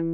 Hello, 0.00 0.08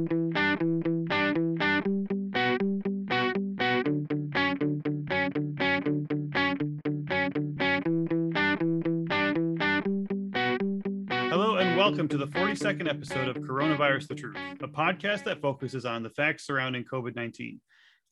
and 11.55 11.77
welcome 11.77 12.09
to 12.09 12.17
the 12.17 12.27
42nd 12.27 12.89
episode 12.89 13.29
of 13.29 13.37
Coronavirus 13.37 14.09
the 14.09 14.15
Truth, 14.15 14.35
a 14.61 14.67
podcast 14.67 15.23
that 15.23 15.39
focuses 15.39 15.85
on 15.85 16.03
the 16.03 16.09
facts 16.09 16.45
surrounding 16.45 16.83
COVID 16.83 17.15
19. 17.15 17.61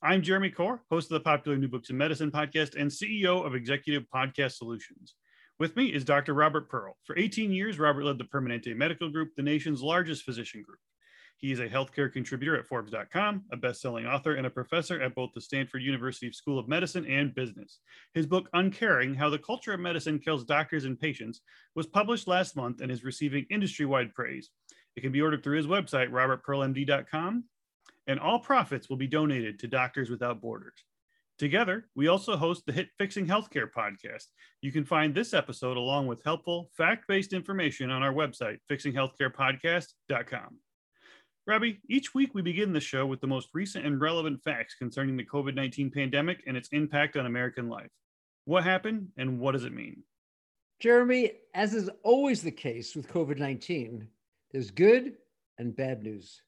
I'm 0.01 0.21
Jeremy 0.21 0.51
Corr, 0.51 0.79
host 0.89 1.11
of 1.11 1.15
the 1.15 1.19
popular 1.19 1.57
New 1.57 1.67
Books 1.67 1.89
in 1.89 1.97
Medicine 1.97 2.31
podcast 2.31 2.79
and 2.79 2.89
CEO 2.89 3.45
of 3.45 3.53
Executive 3.53 4.05
Podcast 4.15 4.53
Solutions. 4.53 5.15
With 5.59 5.75
me 5.75 5.87
is 5.87 6.05
Dr. 6.05 6.33
Robert 6.35 6.69
Pearl. 6.69 6.95
For 7.03 7.17
18 7.17 7.51
years, 7.51 7.79
Robert 7.79 8.05
led 8.05 8.17
the 8.17 8.23
Permanente 8.23 8.73
Medical 8.77 9.09
Group, 9.09 9.35
the 9.35 9.43
nation's 9.43 9.81
largest 9.81 10.23
physician 10.23 10.61
group. 10.61 10.79
He 11.37 11.51
is 11.51 11.59
a 11.59 11.67
healthcare 11.67 12.11
contributor 12.11 12.57
at 12.57 12.65
Forbes.com, 12.65 13.43
a 13.51 13.57
best-selling 13.57 14.05
author, 14.05 14.35
and 14.35 14.47
a 14.47 14.49
professor 14.49 15.01
at 15.01 15.15
both 15.15 15.31
the 15.33 15.41
Stanford 15.41 15.81
University 15.81 16.31
School 16.31 16.57
of 16.57 16.67
Medicine 16.67 17.05
and 17.05 17.35
Business. 17.35 17.79
His 18.13 18.25
book, 18.25 18.49
Uncaring, 18.53 19.13
How 19.13 19.29
the 19.29 19.37
Culture 19.37 19.73
of 19.73 19.79
Medicine 19.79 20.19
Kills 20.19 20.45
Doctors 20.45 20.85
and 20.85 20.99
Patients, 20.99 21.41
was 21.75 21.87
published 21.87 22.27
last 22.27 22.55
month 22.55 22.81
and 22.81 22.91
is 22.91 23.03
receiving 23.03 23.45
industry-wide 23.49 24.13
praise. 24.13 24.49
It 24.95 25.01
can 25.01 25.11
be 25.11 25.21
ordered 25.21 25.43
through 25.43 25.57
his 25.57 25.67
website, 25.67 26.09
robertpearlmd.com, 26.09 27.43
and 28.07 28.19
all 28.19 28.39
profits 28.39 28.89
will 28.89 28.97
be 28.97 29.07
donated 29.07 29.59
to 29.59 29.67
Doctors 29.67 30.09
Without 30.09 30.41
Borders. 30.41 30.85
Together, 31.37 31.89
we 31.95 32.07
also 32.07 32.37
host 32.37 32.65
the 32.65 32.71
hit 32.71 32.87
Fixing 32.97 33.27
Healthcare 33.27 33.69
podcast. 33.69 34.27
You 34.61 34.71
can 34.71 34.85
find 34.85 35.13
this 35.13 35.33
episode 35.33 35.75
along 35.75 36.07
with 36.07 36.23
helpful, 36.23 36.69
fact 36.77 37.09
based 37.09 37.33
information 37.33 37.91
on 37.91 38.03
our 38.03 38.13
website, 38.13 38.59
fixinghealthcarepodcast.com. 38.71 40.59
Robbie, 41.47 41.79
each 41.87 42.15
week 42.15 42.33
we 42.33 42.41
begin 42.41 42.73
the 42.73 42.79
show 42.79 43.05
with 43.05 43.21
the 43.21 43.27
most 43.27 43.49
recent 43.53 43.85
and 43.85 44.01
relevant 44.01 44.41
facts 44.41 44.73
concerning 44.73 45.15
the 45.15 45.25
COVID 45.25 45.53
19 45.53 45.91
pandemic 45.91 46.41
and 46.47 46.57
its 46.57 46.69
impact 46.69 47.17
on 47.17 47.27
American 47.27 47.69
life. 47.69 47.91
What 48.45 48.63
happened 48.63 49.09
and 49.17 49.39
what 49.39 49.51
does 49.51 49.63
it 49.63 49.71
mean? 49.71 50.01
Jeremy, 50.79 51.33
as 51.53 51.75
is 51.75 51.87
always 52.03 52.41
the 52.41 52.51
case 52.51 52.95
with 52.95 53.07
COVID 53.09 53.37
19, 53.37 54.07
there's 54.51 54.71
good 54.71 55.17
and 55.59 55.75
bad 55.75 56.01
news. 56.01 56.41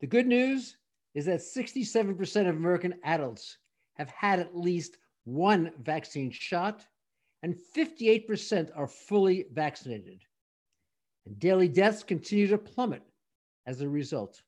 The 0.00 0.06
good 0.06 0.28
news 0.28 0.76
is 1.14 1.26
that 1.26 1.40
67% 1.40 2.48
of 2.48 2.56
American 2.56 2.94
adults 3.02 3.58
have 3.94 4.10
had 4.10 4.38
at 4.38 4.56
least 4.56 4.98
one 5.24 5.72
vaccine 5.82 6.30
shot, 6.30 6.86
and 7.42 7.56
58% 7.76 8.70
are 8.76 8.86
fully 8.86 9.46
vaccinated. 9.52 10.22
And 11.26 11.36
daily 11.40 11.66
deaths 11.66 12.04
continue 12.04 12.46
to 12.46 12.58
plummet 12.58 13.02
as 13.70 13.80
a 13.80 13.88
result. 13.88 14.42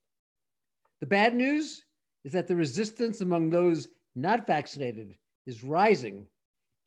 The 1.00 1.06
bad 1.06 1.32
news 1.32 1.84
is 2.24 2.32
that 2.32 2.48
the 2.48 2.56
resistance 2.56 3.20
among 3.20 3.50
those 3.50 3.86
not 4.16 4.48
vaccinated 4.48 5.14
is 5.46 5.62
rising 5.62 6.26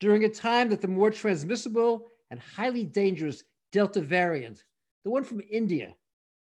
during 0.00 0.24
a 0.24 0.28
time 0.28 0.68
that 0.68 0.82
the 0.82 0.88
more 0.88 1.10
transmissible 1.10 2.08
and 2.30 2.38
highly 2.38 2.84
dangerous 2.84 3.42
Delta 3.72 4.02
variant, 4.02 4.64
the 5.04 5.10
one 5.10 5.24
from 5.24 5.40
India, 5.50 5.94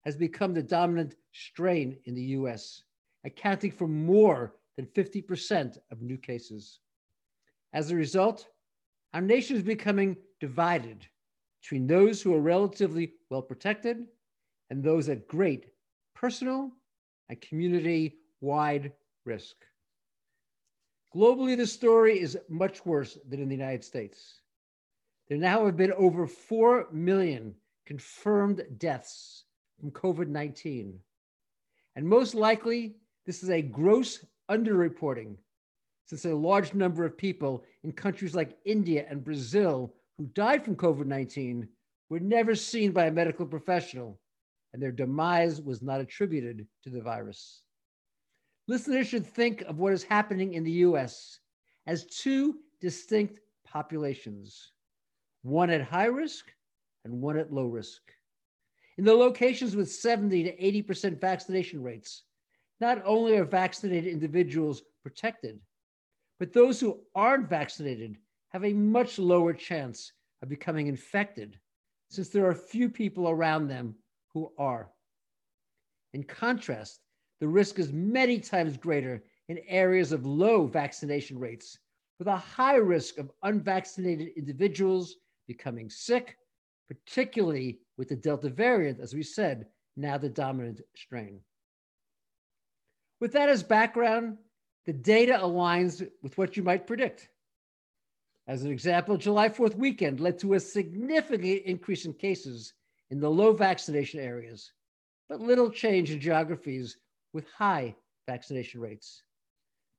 has 0.03 0.16
become 0.16 0.53
the 0.53 0.63
dominant 0.63 1.16
strain 1.31 1.97
in 2.05 2.16
the 2.16 2.38
US, 2.39 2.83
accounting 3.23 3.72
for 3.72 3.88
more 3.88 4.55
than 4.78 4.88
50% 4.88 5.78
of 5.91 6.02
new 6.02 6.17
cases. 6.17 6.80
As 7.72 7.91
a 7.91 7.95
result, 7.95 8.47
our 9.13 9.22
nation 9.22 9.55
is 9.57 9.63
becoming 9.63 10.17
divided 10.39 11.05
between 11.61 11.85
those 11.85 12.19
who 12.19 12.33
are 12.33 12.41
relatively 12.41 13.13
well 13.30 13.44
protected 13.44 14.07
and 14.72 14.83
those 14.83 15.07
at 15.07 15.28
great 15.28 15.67
personal 16.23 16.71
and 17.27 17.41
community 17.41 18.16
wide 18.39 18.93
risk. 19.25 19.57
Globally, 21.13 21.57
the 21.57 21.67
story 21.67 22.17
is 22.17 22.38
much 22.47 22.85
worse 22.85 23.17
than 23.27 23.41
in 23.41 23.49
the 23.49 23.57
United 23.57 23.83
States. 23.83 24.39
There 25.28 25.38
now 25.38 25.66
have 25.66 25.75
been 25.75 25.91
over 25.91 26.25
4 26.25 26.88
million 26.94 27.53
confirmed 27.85 28.63
deaths 28.78 29.44
from 29.78 29.91
COVID 29.91 30.29
19. 30.29 30.97
And 31.97 32.07
most 32.07 32.35
likely, 32.35 32.95
this 33.25 33.44
is 33.44 33.50
a 33.50 33.61
gross 33.61 34.25
underreporting, 34.50 35.35
since 36.05 36.23
a 36.23 36.34
large 36.34 36.73
number 36.73 37.03
of 37.03 37.17
people 37.17 37.66
in 37.84 37.91
countries 37.91 38.34
like 38.34 38.57
India 38.63 39.05
and 39.09 39.25
Brazil 39.25 39.94
who 40.17 40.28
died 40.28 40.63
from 40.63 40.78
COVID 40.78 41.05
19 41.05 41.67
were 42.07 42.22
never 42.22 42.55
seen 42.55 42.94
by 42.94 43.07
a 43.07 43.11
medical 43.11 43.45
professional 43.45 44.22
and 44.73 44.81
their 44.81 44.91
demise 44.91 45.61
was 45.61 45.81
not 45.81 46.01
attributed 46.01 46.67
to 46.84 46.89
the 46.89 47.01
virus. 47.01 47.61
Listeners 48.67 49.07
should 49.07 49.25
think 49.25 49.61
of 49.61 49.79
what 49.79 49.94
is 49.94 50.03
happening 50.03 50.53
in 50.53 50.63
the 50.63 50.72
US 50.72 51.39
as 51.85 52.06
two 52.06 52.56
distinct 52.81 53.39
populations 53.66 54.72
one 55.44 55.69
at 55.69 55.81
high 55.81 56.06
risk 56.06 56.45
and 57.03 57.22
one 57.22 57.38
at 57.38 57.51
low 57.51 57.66
risk. 57.66 58.01
In 58.97 59.03
the 59.03 59.13
locations 59.13 59.75
with 59.75 59.91
70 59.91 60.44
to 60.44 60.56
80% 60.56 61.19
vaccination 61.19 61.84
rates, 61.84 62.23
not 62.79 63.01
only 63.05 63.35
are 63.35 63.44
vaccinated 63.44 64.11
individuals 64.11 64.84
protected, 65.01 65.59
but 66.40 66.53
those 66.53 66.79
who 66.79 67.01
aren't 67.13 67.50
vaccinated 67.50 68.17
have 68.50 68.63
a 68.63 68.73
much 68.73 69.19
lower 69.19 69.53
chance 69.53 70.13
of 70.41 70.50
becoming 70.50 70.88
infected 70.88 71.59
since 72.09 72.29
there 72.29 72.45
are 72.45 72.55
few 72.55 72.90
people 72.90 73.28
around 73.28 73.67
them 73.67 73.95
who 74.33 74.51
are. 74.57 74.89
In 76.13 76.23
contrast, 76.23 76.99
the 77.39 77.47
risk 77.47 77.79
is 77.79 77.91
many 77.91 78.39
times 78.39 78.77
greater 78.77 79.23
in 79.49 79.59
areas 79.67 80.11
of 80.11 80.25
low 80.25 80.66
vaccination 80.66 81.38
rates, 81.38 81.79
with 82.19 82.27
a 82.27 82.38
high 82.38 82.75
risk 82.75 83.17
of 83.17 83.31
unvaccinated 83.43 84.29
individuals 84.38 85.16
becoming 85.47 85.89
sick, 85.89 86.38
particularly 86.88 87.79
with 87.97 88.09
the 88.09 88.16
Delta 88.16 88.49
variant, 88.49 88.99
as 88.99 89.13
we 89.13 89.23
said, 89.23 89.66
now 89.97 90.17
the 90.17 90.29
dominant 90.29 90.81
strain. 90.95 91.39
With 93.19 93.33
that 93.33 93.49
as 93.49 93.63
background, 93.63 94.38
the 94.85 94.93
data 94.93 95.39
aligns 95.41 96.07
with 96.22 96.38
what 96.38 96.57
you 96.57 96.63
might 96.63 96.88
predict. 96.88 97.29
As 98.47 98.63
an 98.63 98.72
example, 98.72 99.17
July 99.17 99.49
4th 99.49 99.75
weekend 99.75 100.19
led 100.19 100.39
to 100.39 100.53
a 100.53 100.59
significant 100.59 101.63
increase 101.66 102.05
in 102.05 102.13
cases 102.13 102.73
in 103.13 103.19
the 103.19 103.29
low 103.29 103.53
vaccination 103.53 104.19
areas, 104.19 104.72
but 105.29 105.40
little 105.40 105.69
change 105.69 106.09
in 106.09 106.19
geographies 106.19 106.97
with 107.31 107.46
high 107.56 107.96
vaccination 108.25 108.81
rates. 108.81 109.22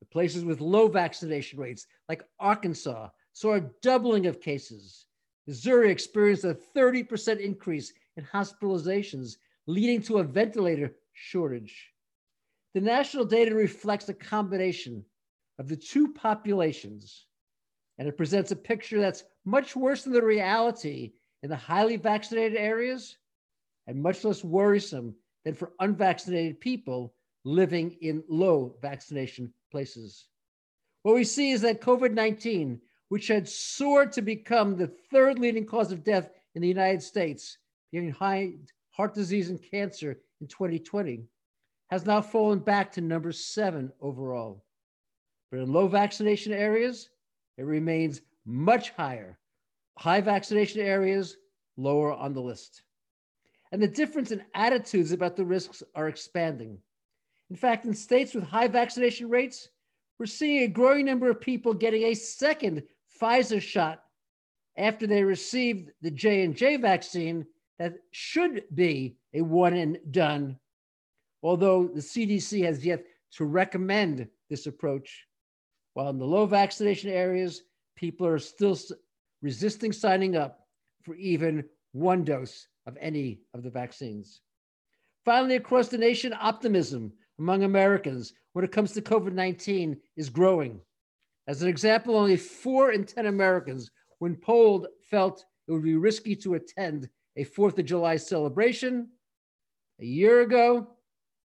The 0.00 0.06
places 0.06 0.44
with 0.44 0.60
low 0.60 0.88
vaccination 0.88 1.60
rates, 1.60 1.86
like 2.08 2.24
Arkansas, 2.40 3.10
saw 3.32 3.54
a 3.54 3.70
doubling 3.82 4.26
of 4.26 4.40
cases. 4.40 5.06
Missouri 5.46 5.92
experienced 5.92 6.42
a 6.42 6.58
30% 6.76 7.38
increase 7.38 7.92
in 8.16 8.24
hospitalizations, 8.24 9.36
leading 9.68 10.02
to 10.02 10.18
a 10.18 10.24
ventilator 10.24 10.92
shortage. 11.12 11.92
The 12.74 12.80
national 12.80 13.26
data 13.26 13.54
reflects 13.54 14.08
a 14.08 14.14
combination 14.14 15.04
of 15.60 15.68
the 15.68 15.76
two 15.76 16.12
populations, 16.14 17.26
and 17.96 18.08
it 18.08 18.16
presents 18.16 18.50
a 18.50 18.56
picture 18.56 19.00
that's 19.00 19.22
much 19.44 19.76
worse 19.76 20.02
than 20.02 20.14
the 20.14 20.24
reality 20.24 21.12
in 21.44 21.50
the 21.50 21.56
highly 21.56 21.96
vaccinated 21.96 22.56
areas 22.56 23.18
and 23.86 24.02
much 24.02 24.24
less 24.24 24.42
worrisome 24.42 25.14
than 25.44 25.52
for 25.52 25.72
unvaccinated 25.78 26.58
people 26.58 27.12
living 27.44 27.94
in 28.00 28.24
low 28.30 28.74
vaccination 28.80 29.52
places. 29.70 30.24
What 31.02 31.14
we 31.14 31.22
see 31.24 31.50
is 31.50 31.60
that 31.60 31.82
COVID 31.82 32.14
19, 32.14 32.80
which 33.10 33.28
had 33.28 33.46
soared 33.46 34.10
to 34.12 34.22
become 34.22 34.74
the 34.74 34.90
third 35.12 35.38
leading 35.38 35.66
cause 35.66 35.92
of 35.92 36.02
death 36.02 36.30
in 36.54 36.62
the 36.62 36.68
United 36.68 37.02
States, 37.02 37.58
behind 37.92 38.72
heart 38.88 39.12
disease 39.12 39.50
and 39.50 39.62
cancer 39.70 40.18
in 40.40 40.46
2020, 40.46 41.26
has 41.90 42.06
now 42.06 42.22
fallen 42.22 42.58
back 42.58 42.90
to 42.92 43.02
number 43.02 43.32
seven 43.32 43.92
overall. 44.00 44.64
But 45.50 45.60
in 45.60 45.70
low 45.70 45.88
vaccination 45.88 46.54
areas, 46.54 47.10
it 47.58 47.64
remains 47.64 48.22
much 48.46 48.90
higher 48.92 49.38
high 49.96 50.20
vaccination 50.20 50.80
areas, 50.80 51.36
lower 51.76 52.12
on 52.12 52.32
the 52.34 52.40
list. 52.40 52.82
And 53.72 53.82
the 53.82 53.88
difference 53.88 54.30
in 54.30 54.44
attitudes 54.54 55.12
about 55.12 55.36
the 55.36 55.44
risks 55.44 55.82
are 55.94 56.08
expanding. 56.08 56.78
In 57.50 57.56
fact, 57.56 57.84
in 57.84 57.94
states 57.94 58.34
with 58.34 58.44
high 58.44 58.68
vaccination 58.68 59.28
rates, 59.28 59.68
we're 60.18 60.26
seeing 60.26 60.62
a 60.62 60.68
growing 60.68 61.06
number 61.06 61.28
of 61.28 61.40
people 61.40 61.74
getting 61.74 62.04
a 62.04 62.14
second 62.14 62.82
Pfizer 63.20 63.60
shot 63.60 64.04
after 64.76 65.06
they 65.06 65.22
received 65.22 65.90
the 66.02 66.10
J&J 66.10 66.78
vaccine 66.78 67.46
that 67.78 67.94
should 68.12 68.64
be 68.74 69.16
a 69.32 69.40
one 69.40 69.74
and 69.74 69.98
done, 70.10 70.58
although 71.42 71.88
the 71.88 72.00
CDC 72.00 72.64
has 72.64 72.84
yet 72.84 73.04
to 73.32 73.44
recommend 73.44 74.28
this 74.48 74.66
approach. 74.66 75.26
While 75.94 76.10
in 76.10 76.18
the 76.18 76.24
low 76.24 76.46
vaccination 76.46 77.10
areas, 77.10 77.62
people 77.96 78.26
are 78.26 78.38
still 78.38 78.78
resisting 79.44 79.92
signing 79.92 80.36
up 80.36 80.60
for 81.02 81.14
even 81.16 81.62
one 81.92 82.24
dose 82.24 82.66
of 82.86 82.96
any 82.98 83.40
of 83.52 83.62
the 83.62 83.70
vaccines. 83.70 84.40
Finally, 85.22 85.56
across 85.56 85.88
the 85.88 85.98
nation, 85.98 86.34
optimism 86.40 87.12
among 87.38 87.62
Americans 87.62 88.32
when 88.54 88.64
it 88.64 88.72
comes 88.72 88.92
to 88.92 89.02
COVID 89.02 89.34
19 89.34 90.00
is 90.16 90.30
growing. 90.30 90.80
As 91.46 91.60
an 91.60 91.68
example, 91.68 92.16
only 92.16 92.38
four 92.38 92.92
in 92.92 93.04
10 93.04 93.26
Americans, 93.26 93.90
when 94.18 94.34
polled, 94.34 94.86
felt 95.10 95.44
it 95.68 95.72
would 95.72 95.82
be 95.82 95.96
risky 95.96 96.34
to 96.36 96.54
attend 96.54 97.10
a 97.36 97.44
4th 97.44 97.78
of 97.78 97.84
July 97.84 98.16
celebration. 98.16 99.08
A 100.00 100.06
year 100.06 100.40
ago, 100.40 100.86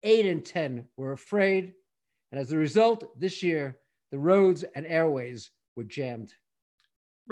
eight 0.03 0.25
in 0.25 0.41
10 0.41 0.87
were 0.97 1.13
afraid. 1.13 1.75
And 2.31 2.41
as 2.41 2.53
a 2.53 2.57
result, 2.57 3.21
this 3.21 3.43
year, 3.43 3.77
the 4.11 4.19
roads 4.19 4.65
and 4.75 4.87
airways 4.87 5.51
were 5.77 5.85
jammed. 5.85 6.33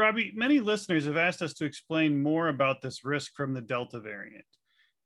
Robbie, 0.01 0.33
many 0.35 0.61
listeners 0.61 1.05
have 1.05 1.19
asked 1.19 1.43
us 1.43 1.53
to 1.55 1.67
explain 1.67 2.23
more 2.23 2.49
about 2.49 2.81
this 2.81 3.05
risk 3.05 3.35
from 3.35 3.53
the 3.53 3.61
Delta 3.61 4.01
variant. 4.01 4.47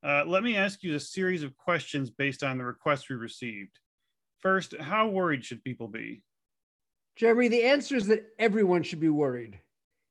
Uh, 0.05 0.23
let 0.25 0.44
me 0.44 0.56
ask 0.56 0.85
you 0.85 0.94
a 0.94 1.00
series 1.00 1.43
of 1.43 1.56
questions 1.56 2.11
based 2.11 2.44
on 2.44 2.58
the 2.58 2.64
requests 2.64 3.11
we 3.11 3.17
received. 3.17 3.81
First, 4.38 4.76
how 4.79 5.08
worried 5.08 5.44
should 5.44 5.64
people 5.64 5.88
be? 5.88 6.23
Jeremy, 7.17 7.49
the 7.49 7.64
answer 7.64 7.96
is 7.96 8.06
that 8.06 8.26
everyone 8.38 8.85
should 8.85 9.00
be 9.00 9.08
worried. 9.08 9.58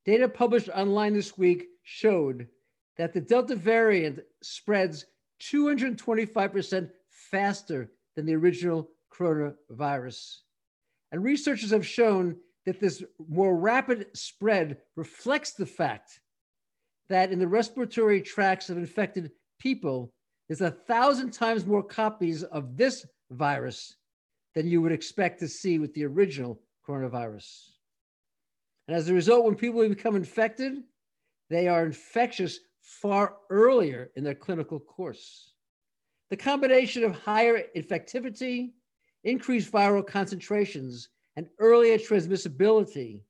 Data 0.04 0.28
published 0.28 0.68
online 0.68 1.14
this 1.14 1.38
week 1.38 1.68
showed 1.84 2.50
that 2.98 3.14
the 3.14 3.22
Delta 3.22 3.56
variant 3.56 4.20
spreads 4.42 5.06
225% 5.44 6.90
faster 7.08 7.90
than 8.18 8.26
the 8.26 8.36
original 8.36 8.90
coronavirus. 9.14 10.40
And 11.14 11.24
researchers 11.24 11.72
have 11.72 11.88
shown 11.88 12.36
that 12.66 12.80
this 12.80 13.04
more 13.30 13.58
rapid 13.58 14.08
spread 14.14 14.78
reflects 14.96 15.54
the 15.54 15.66
fact 15.66 16.20
that 17.10 17.32
in 17.32 17.40
the 17.40 17.48
respiratory 17.48 18.22
tracts 18.22 18.70
of 18.70 18.78
infected 18.78 19.32
people, 19.60 20.14
there's 20.48 20.62
a 20.62 20.72
thousand 20.72 21.32
times 21.32 21.66
more 21.66 21.84
copies 21.84 22.44
of 22.44 22.78
this 22.78 23.06
virus 23.32 23.96
than 24.56 24.68
you 24.68 24.82
would 24.82 24.92
expect 24.92 25.40
to 25.40 25.48
see 25.48 25.80
with 25.80 25.94
the 25.94 26.06
original 26.06 26.62
coronavirus. 26.88 27.70
And 28.88 28.96
as 28.96 29.10
a 29.10 29.14
result, 29.14 29.46
when 29.46 29.56
people 29.56 29.88
become 29.88 30.16
infected, 30.16 30.84
they 31.50 31.68
are 31.68 31.86
infectious 31.86 32.60
far 32.82 33.38
earlier 33.50 34.12
in 34.16 34.24
their 34.24 34.36
clinical 34.36 34.80
course. 34.80 35.54
The 36.30 36.38
combination 36.38 37.04
of 37.04 37.16
higher 37.16 37.64
infectivity, 37.76 38.72
increased 39.24 39.72
viral 39.72 40.06
concentrations, 40.06 41.10
and 41.36 41.48
earlier 41.60 41.98
transmissibility 41.98 43.22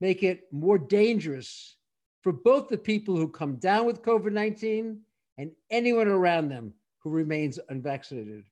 make 0.00 0.22
it 0.22 0.44
more 0.52 0.78
dangerous 0.78 1.76
for 2.22 2.32
both 2.32 2.68
the 2.68 2.78
people 2.78 3.16
who 3.16 3.28
come 3.28 3.56
down 3.56 3.86
with 3.86 4.02
COVID 4.02 4.32
19 4.32 5.00
and 5.38 5.50
anyone 5.70 6.08
around 6.08 6.48
them 6.48 6.72
who 6.98 7.10
remains 7.10 7.58
unvaccinated. 7.68 8.44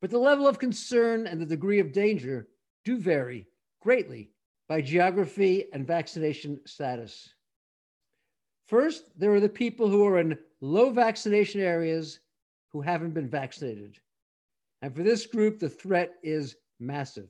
But 0.00 0.10
the 0.10 0.18
level 0.18 0.46
of 0.46 0.58
concern 0.58 1.26
and 1.26 1.40
the 1.40 1.46
degree 1.46 1.80
of 1.80 1.92
danger 1.92 2.48
do 2.84 2.98
vary 2.98 3.46
greatly 3.80 4.30
by 4.68 4.80
geography 4.80 5.66
and 5.72 5.86
vaccination 5.86 6.60
status. 6.66 7.34
First, 8.66 9.18
there 9.18 9.32
are 9.32 9.40
the 9.40 9.48
people 9.48 9.88
who 9.88 10.06
are 10.06 10.18
in 10.18 10.38
low 10.60 10.90
vaccination 10.90 11.60
areas 11.60 12.20
who 12.70 12.80
haven't 12.80 13.14
been 13.14 13.28
vaccinated. 13.28 13.98
And 14.82 14.94
for 14.94 15.02
this 15.02 15.26
group, 15.26 15.58
the 15.58 15.70
threat 15.70 16.14
is 16.22 16.56
massive. 16.80 17.28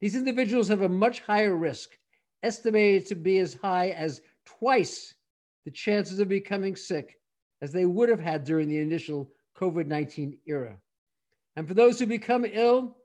These 0.00 0.16
individuals 0.16 0.68
have 0.68 0.82
a 0.82 0.88
much 0.88 1.20
higher 1.20 1.56
risk, 1.56 1.90
estimated 2.42 3.06
to 3.06 3.14
be 3.14 3.38
as 3.38 3.54
high 3.54 3.90
as 3.90 4.20
twice 4.44 5.14
the 5.64 5.70
chances 5.70 6.18
of 6.18 6.28
becoming 6.28 6.74
sick 6.74 7.18
as 7.60 7.72
they 7.72 7.86
would 7.86 8.08
have 8.08 8.20
had 8.20 8.44
during 8.44 8.68
the 8.68 8.78
initial 8.78 9.30
COVID 9.56 9.86
19 9.86 10.38
era. 10.46 10.76
And 11.56 11.68
for 11.68 11.74
those 11.74 11.98
who 11.98 12.06
become 12.06 12.44
ill, 12.50 12.96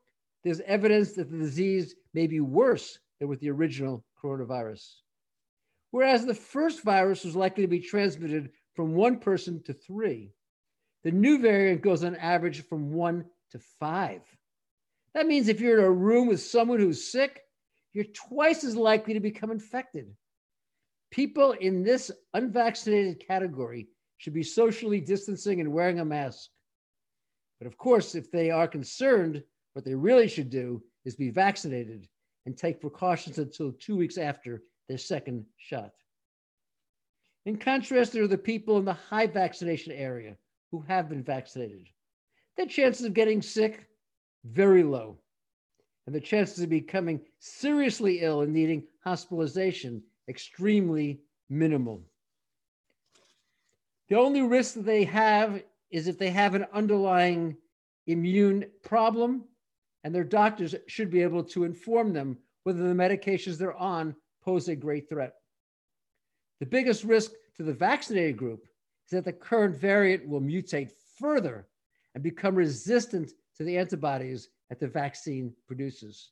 there's 0.43 0.61
evidence 0.61 1.13
that 1.13 1.29
the 1.29 1.37
disease 1.37 1.95
may 2.13 2.27
be 2.27 2.39
worse 2.39 2.99
than 3.19 3.27
with 3.27 3.39
the 3.39 3.51
original 3.51 4.03
coronavirus. 4.21 5.01
Whereas 5.91 6.25
the 6.25 6.33
first 6.33 6.83
virus 6.83 7.23
was 7.23 7.35
likely 7.35 7.63
to 7.63 7.67
be 7.67 7.79
transmitted 7.79 8.51
from 8.73 8.95
one 8.95 9.19
person 9.19 9.61
to 9.63 9.73
three, 9.73 10.31
the 11.03 11.11
new 11.11 11.39
variant 11.39 11.81
goes 11.81 12.03
on 12.03 12.15
average 12.15 12.63
from 12.65 12.91
one 12.91 13.25
to 13.51 13.59
five. 13.79 14.21
That 15.17 15.25
means 15.25 15.47
if 15.47 15.59
you're 15.59 15.79
in 15.79 15.83
a 15.83 15.89
room 15.89 16.27
with 16.27 16.41
someone 16.41 16.77
who's 16.77 17.11
sick, 17.11 17.41
you're 17.91 18.05
twice 18.13 18.63
as 18.63 18.75
likely 18.75 19.15
to 19.15 19.19
become 19.19 19.49
infected. 19.49 20.15
People 21.09 21.53
in 21.53 21.83
this 21.83 22.11
unvaccinated 22.35 23.25
category 23.27 23.87
should 24.19 24.35
be 24.35 24.43
socially 24.43 25.01
distancing 25.01 25.59
and 25.59 25.73
wearing 25.73 25.99
a 25.99 26.05
mask. 26.05 26.51
But 27.57 27.65
of 27.65 27.79
course, 27.79 28.13
if 28.13 28.29
they 28.29 28.51
are 28.51 28.67
concerned, 28.67 29.41
what 29.73 29.83
they 29.83 29.95
really 29.95 30.27
should 30.27 30.51
do 30.51 30.83
is 31.03 31.15
be 31.15 31.31
vaccinated 31.31 32.07
and 32.45 32.55
take 32.55 32.79
precautions 32.79 33.39
until 33.39 33.71
two 33.71 33.97
weeks 33.97 34.19
after 34.19 34.61
their 34.87 34.99
second 34.99 35.47
shot. 35.57 35.93
In 37.47 37.57
contrast, 37.57 38.13
there 38.13 38.21
are 38.21 38.27
the 38.27 38.37
people 38.37 38.77
in 38.77 38.85
the 38.85 38.93
high 38.93 39.25
vaccination 39.25 39.93
area 39.93 40.37
who 40.69 40.81
have 40.81 41.09
been 41.09 41.23
vaccinated. 41.23 41.87
Their 42.55 42.67
chances 42.67 43.03
of 43.03 43.15
getting 43.15 43.41
sick, 43.41 43.87
very 44.45 44.83
low. 44.83 45.17
And 46.05 46.15
the 46.15 46.21
chances 46.21 46.63
of 46.63 46.69
becoming 46.69 47.21
seriously 47.39 48.21
ill 48.21 48.41
and 48.41 48.53
needing 48.53 48.83
hospitalization, 49.03 50.01
extremely 50.29 51.19
minimal. 51.49 52.01
The 54.09 54.15
only 54.15 54.41
risk 54.41 54.75
that 54.75 54.85
they 54.85 55.03
have 55.03 55.61
is 55.91 56.07
if 56.07 56.17
they 56.17 56.29
have 56.29 56.55
an 56.55 56.65
underlying 56.73 57.57
immune 58.07 58.65
problem, 58.83 59.43
and 60.03 60.15
their 60.15 60.23
doctors 60.23 60.73
should 60.87 61.09
be 61.09 61.21
able 61.21 61.43
to 61.43 61.65
inform 61.65 62.13
them 62.13 62.37
whether 62.63 62.87
the 62.87 62.93
medications 62.93 63.57
they're 63.57 63.75
on 63.75 64.15
pose 64.41 64.69
a 64.69 64.75
great 64.75 65.09
threat. 65.09 65.33
The 66.61 66.65
biggest 66.65 67.03
risk 67.03 67.31
to 67.57 67.63
the 67.63 67.73
vaccinated 67.73 68.37
group 68.37 68.63
is 69.05 69.11
that 69.11 69.25
the 69.25 69.33
current 69.33 69.75
variant 69.75 70.27
will 70.27 70.41
mutate 70.41 70.91
further 71.19 71.67
and 72.13 72.23
become 72.23 72.55
resistant 72.55 73.31
to 73.57 73.63
the 73.63 73.77
antibodies 73.77 74.49
that 74.69 74.79
the 74.79 74.87
vaccine 74.87 75.53
produces. 75.67 76.31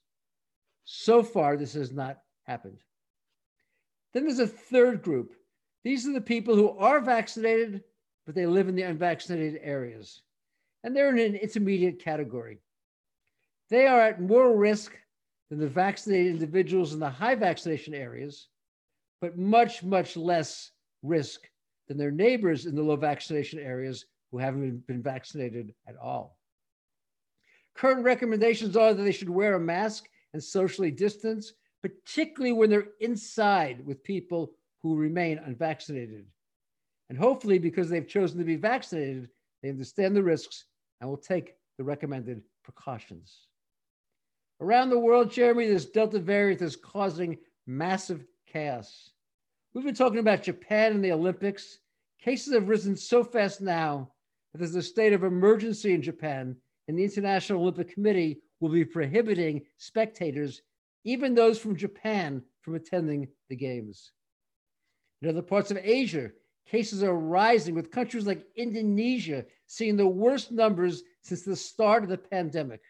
So 0.83 1.23
far, 1.23 1.57
this 1.57 1.73
has 1.73 1.91
not 1.91 2.19
happened. 2.43 2.77
Then 4.13 4.25
there's 4.25 4.39
a 4.39 4.47
third 4.47 5.01
group 5.01 5.35
these 5.85 6.07
are 6.07 6.13
the 6.13 6.19
people 6.19 6.55
who 6.55 6.71
are 6.79 6.99
vaccinated, 6.99 7.83
but 8.25 8.33
they 8.33 8.47
live 8.47 8.67
in 8.67 8.75
the 8.75 8.81
unvaccinated 8.81 9.61
areas. 9.61 10.23
And 10.83 10.95
they're 10.95 11.15
in 11.15 11.19
an 11.19 11.35
intermediate 11.35 12.03
category. 12.03 12.59
They 13.69 13.85
are 13.85 14.01
at 14.01 14.19
more 14.19 14.57
risk 14.57 14.97
than 15.49 15.59
the 15.59 15.67
vaccinated 15.67 16.33
individuals 16.33 16.93
in 16.93 16.99
the 16.99 17.09
high 17.09 17.35
vaccination 17.35 17.93
areas, 17.93 18.47
but 19.21 19.37
much, 19.37 19.83
much 19.83 20.17
less 20.17 20.71
risk 21.03 21.41
than 21.87 21.99
their 21.99 22.11
neighbors 22.11 22.65
in 22.65 22.75
the 22.75 22.81
low 22.81 22.95
vaccination 22.95 23.59
areas 23.59 24.05
who 24.31 24.39
haven't 24.39 24.87
been 24.87 25.03
vaccinated 25.03 25.75
at 25.87 25.97
all. 25.97 26.34
Current 27.75 28.03
recommendations 28.03 28.77
are 28.77 28.93
that 28.93 29.03
they 29.03 29.11
should 29.11 29.29
wear 29.29 29.55
a 29.55 29.59
mask 29.59 30.07
and 30.33 30.43
socially 30.43 30.91
distance, 30.91 31.53
particularly 31.81 32.53
when 32.53 32.69
they're 32.69 32.87
inside 33.01 33.85
with 33.85 34.03
people 34.03 34.53
who 34.81 34.95
remain 34.95 35.39
unvaccinated. 35.39 36.25
And 37.09 37.17
hopefully, 37.17 37.59
because 37.59 37.89
they've 37.89 38.07
chosen 38.07 38.37
to 38.39 38.43
be 38.43 38.55
vaccinated, 38.55 39.29
they 39.61 39.69
understand 39.69 40.15
the 40.15 40.23
risks 40.23 40.65
and 40.99 41.09
will 41.09 41.17
take 41.17 41.55
the 41.77 41.83
recommended 41.83 42.41
precautions. 42.63 43.47
Around 44.61 44.89
the 44.89 44.99
world, 44.99 45.31
Jeremy, 45.31 45.67
this 45.67 45.85
Delta 45.85 46.19
variant 46.19 46.61
is 46.61 46.75
causing 46.75 47.37
massive 47.67 48.25
chaos. 48.47 49.11
We've 49.73 49.83
been 49.83 49.93
talking 49.93 50.19
about 50.19 50.43
Japan 50.43 50.93
and 50.93 51.03
the 51.03 51.11
Olympics. 51.11 51.79
Cases 52.21 52.53
have 52.53 52.69
risen 52.69 52.95
so 52.95 53.23
fast 53.23 53.59
now 53.59 54.11
that 54.51 54.59
there's 54.59 54.75
a 54.75 54.81
state 54.81 55.11
of 55.11 55.23
emergency 55.23 55.93
in 55.93 56.01
Japan, 56.01 56.55
and 56.87 56.97
the 56.97 57.03
International 57.03 57.61
Olympic 57.61 57.93
Committee 57.93 58.39
will 58.59 58.69
be 58.69 58.85
prohibiting 58.85 59.61
spectators, 59.77 60.61
even 61.03 61.33
those 61.33 61.59
from 61.59 61.75
Japan, 61.75 62.41
from 62.61 62.75
attending 62.75 63.27
the 63.49 63.55
Games. 63.55 64.11
In 65.21 65.29
other 65.29 65.41
parts 65.41 65.71
of 65.71 65.77
Asia, 65.77 66.31
cases 66.67 67.03
are 67.03 67.15
rising, 67.15 67.75
with 67.75 67.91
countries 67.91 68.27
like 68.27 68.45
Indonesia 68.55 69.45
seeing 69.67 69.97
the 69.97 70.07
worst 70.07 70.51
numbers 70.51 71.03
since 71.21 71.43
the 71.43 71.55
start 71.55 72.03
of 72.03 72.09
the 72.09 72.17
pandemic. 72.17 72.81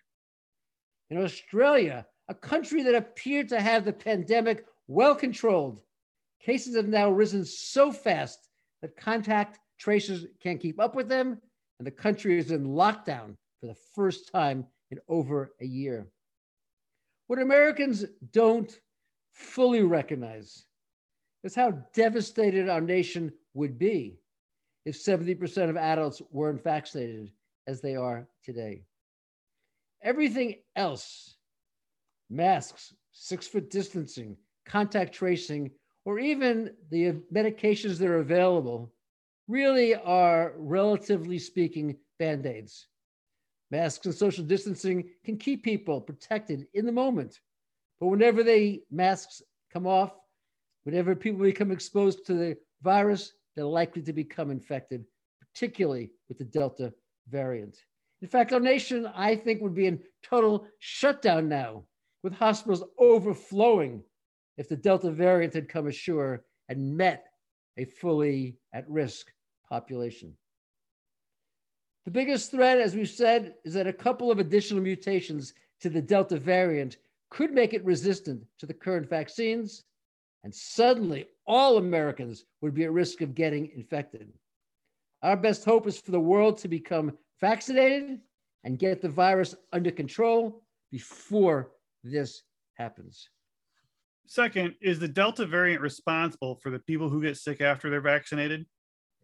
In 1.09 1.21
Australia, 1.21 2.05
a 2.27 2.33
country 2.33 2.83
that 2.83 2.95
appeared 2.95 3.49
to 3.49 3.61
have 3.61 3.85
the 3.85 3.93
pandemic 3.93 4.65
well 4.87 5.15
controlled, 5.15 5.81
cases 6.41 6.75
have 6.75 6.87
now 6.87 7.09
risen 7.09 7.45
so 7.45 7.91
fast 7.91 8.49
that 8.81 8.97
contact 8.97 9.59
tracers 9.77 10.25
can't 10.41 10.59
keep 10.59 10.79
up 10.79 10.95
with 10.95 11.07
them, 11.07 11.39
and 11.79 11.85
the 11.85 11.91
country 11.91 12.39
is 12.39 12.51
in 12.51 12.65
lockdown 12.65 13.35
for 13.59 13.67
the 13.67 13.77
first 13.95 14.31
time 14.31 14.65
in 14.91 14.99
over 15.07 15.51
a 15.61 15.65
year. 15.65 16.07
What 17.27 17.41
Americans 17.41 18.05
don't 18.31 18.79
fully 19.33 19.81
recognize 19.81 20.65
is 21.43 21.55
how 21.55 21.71
devastated 21.93 22.69
our 22.69 22.81
nation 22.81 23.31
would 23.53 23.77
be 23.77 24.19
if 24.85 24.95
70% 24.95 25.69
of 25.69 25.77
adults 25.77 26.21
weren't 26.31 26.63
vaccinated 26.63 27.31
as 27.67 27.81
they 27.81 27.95
are 27.95 28.27
today. 28.43 28.83
Everything 30.03 30.55
else, 30.75 31.35
masks, 32.29 32.93
six 33.11 33.47
foot 33.47 33.71
distancing, 33.71 34.37
contact 34.65 35.13
tracing, 35.13 35.71
or 36.05 36.19
even 36.19 36.71
the 36.91 37.13
medications 37.33 37.97
that 37.97 38.07
are 38.07 38.19
available, 38.19 38.93
really 39.47 39.95
are, 39.95 40.53
relatively 40.57 41.39
speaking, 41.39 41.95
band 42.19 42.45
aids. 42.45 42.87
Masks 43.75 44.05
and 44.05 44.15
social 44.15 44.45
distancing 44.45 45.09
can 45.25 45.37
keep 45.37 45.61
people 45.61 45.99
protected 45.99 46.65
in 46.75 46.85
the 46.85 46.93
moment. 46.93 47.41
But 47.99 48.07
whenever 48.07 48.41
the 48.41 48.81
masks 48.89 49.41
come 49.69 49.85
off, 49.85 50.13
whenever 50.85 51.13
people 51.13 51.41
become 51.41 51.71
exposed 51.71 52.25
to 52.27 52.35
the 52.35 52.57
virus, 52.81 53.33
they're 53.53 53.65
likely 53.65 54.01
to 54.03 54.13
become 54.13 54.49
infected, 54.49 55.03
particularly 55.41 56.11
with 56.29 56.37
the 56.37 56.45
Delta 56.45 56.93
variant. 57.27 57.77
In 58.21 58.29
fact, 58.29 58.53
our 58.53 58.61
nation, 58.61 59.11
I 59.13 59.35
think, 59.35 59.61
would 59.61 59.75
be 59.75 59.87
in 59.87 59.99
total 60.23 60.67
shutdown 60.79 61.49
now, 61.49 61.83
with 62.23 62.33
hospitals 62.33 62.85
overflowing 62.97 64.01
if 64.57 64.69
the 64.69 64.77
Delta 64.77 65.11
variant 65.11 65.53
had 65.53 65.67
come 65.67 65.87
ashore 65.87 66.45
and 66.69 66.95
met 66.95 67.25
a 67.75 67.83
fully 67.83 68.55
at 68.71 68.89
risk 68.89 69.33
population. 69.67 70.33
The 72.05 72.11
biggest 72.11 72.51
threat, 72.51 72.79
as 72.79 72.95
we've 72.95 73.09
said, 73.09 73.55
is 73.63 73.73
that 73.73 73.87
a 73.87 73.93
couple 73.93 74.29
of 74.29 74.37
additional 74.37 74.81
mutations 74.81 75.53
to 75.81 75.89
the 75.89 76.01
Delta 76.01 76.37
variant 76.37 76.97
could 77.31 77.51
make 77.51 77.73
it 77.73 77.83
resistant 77.83 78.43
to 78.59 78.67
the 78.67 78.73
current 78.73 79.09
vaccines, 79.09 79.83
and 80.43 80.53
suddenly 80.53 81.27
all 81.47 81.77
Americans 81.77 82.45
would 82.61 82.75
be 82.75 82.83
at 82.83 82.91
risk 82.91 83.21
of 83.21 83.33
getting 83.33 83.71
infected. 83.75 84.31
Our 85.23 85.35
best 85.35 85.65
hope 85.65 85.87
is 85.87 85.99
for 85.99 86.11
the 86.11 86.19
world 86.19 86.59
to 86.59 86.67
become 86.67 87.17
vaccinated 87.41 88.19
and 88.63 88.77
get 88.77 89.01
the 89.01 89.09
virus 89.09 89.55
under 89.73 89.89
control 89.89 90.63
before 90.91 91.71
this 92.03 92.43
happens. 92.75 93.29
Second, 94.27 94.75
is 94.81 94.99
the 94.99 95.07
Delta 95.07 95.45
variant 95.45 95.81
responsible 95.81 96.55
for 96.55 96.69
the 96.69 96.79
people 96.79 97.09
who 97.09 97.21
get 97.21 97.37
sick 97.37 97.61
after 97.61 97.89
they're 97.89 98.01
vaccinated? 98.01 98.65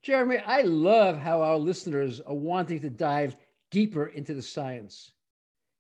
Jeremy, 0.04 0.40
I 0.40 0.62
love 0.62 1.18
how 1.20 1.42
our 1.42 1.58
listeners 1.58 2.22
are 2.22 2.34
wanting 2.34 2.80
to 2.80 2.90
dive 2.90 3.36
deeper 3.70 4.08
into 4.08 4.34
the 4.34 4.42
science. 4.42 5.12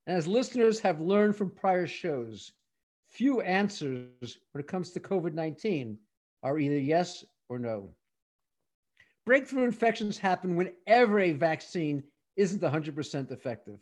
And 0.05 0.15
as 0.15 0.27
listeners 0.27 0.79
have 0.79 1.01
learned 1.01 1.35
from 1.35 1.49
prior 1.49 1.87
shows, 1.87 2.51
few 3.07 3.41
answers 3.41 4.37
when 4.51 4.61
it 4.61 4.67
comes 4.67 4.91
to 4.91 4.99
COVID 4.99 5.33
19 5.33 5.97
are 6.43 6.59
either 6.59 6.79
yes 6.79 7.25
or 7.49 7.57
no. 7.57 7.89
Breakthrough 9.25 9.65
infections 9.65 10.17
happen 10.17 10.55
whenever 10.55 11.19
a 11.19 11.31
vaccine 11.31 12.03
isn't 12.35 12.61
100% 12.61 13.31
effective. 13.31 13.79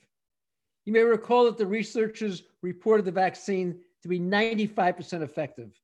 You 0.85 0.93
may 0.93 1.01
recall 1.01 1.45
that 1.45 1.57
the 1.57 1.67
researchers 1.67 2.43
reported 2.61 3.05
the 3.05 3.11
vaccine 3.11 3.79
to 4.01 4.07
be 4.07 4.19
95% 4.19 5.21
effective. 5.21 5.79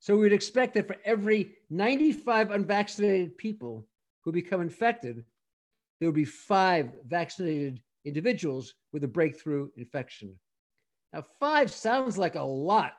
So 0.00 0.16
we'd 0.16 0.32
expect 0.32 0.74
that 0.74 0.86
for 0.86 0.96
every 1.04 1.56
95 1.70 2.50
unvaccinated 2.50 3.36
people 3.36 3.86
who 4.24 4.32
become 4.32 4.60
infected, 4.60 5.24
there 5.98 6.08
would 6.08 6.14
be 6.14 6.24
five 6.24 6.90
vaccinated 7.06 7.80
individuals 8.04 8.74
with 8.92 9.04
a 9.04 9.08
breakthrough 9.08 9.68
infection. 9.76 10.34
Now, 11.12 11.24
five 11.40 11.70
sounds 11.72 12.18
like 12.18 12.36
a 12.36 12.42
lot 12.42 12.92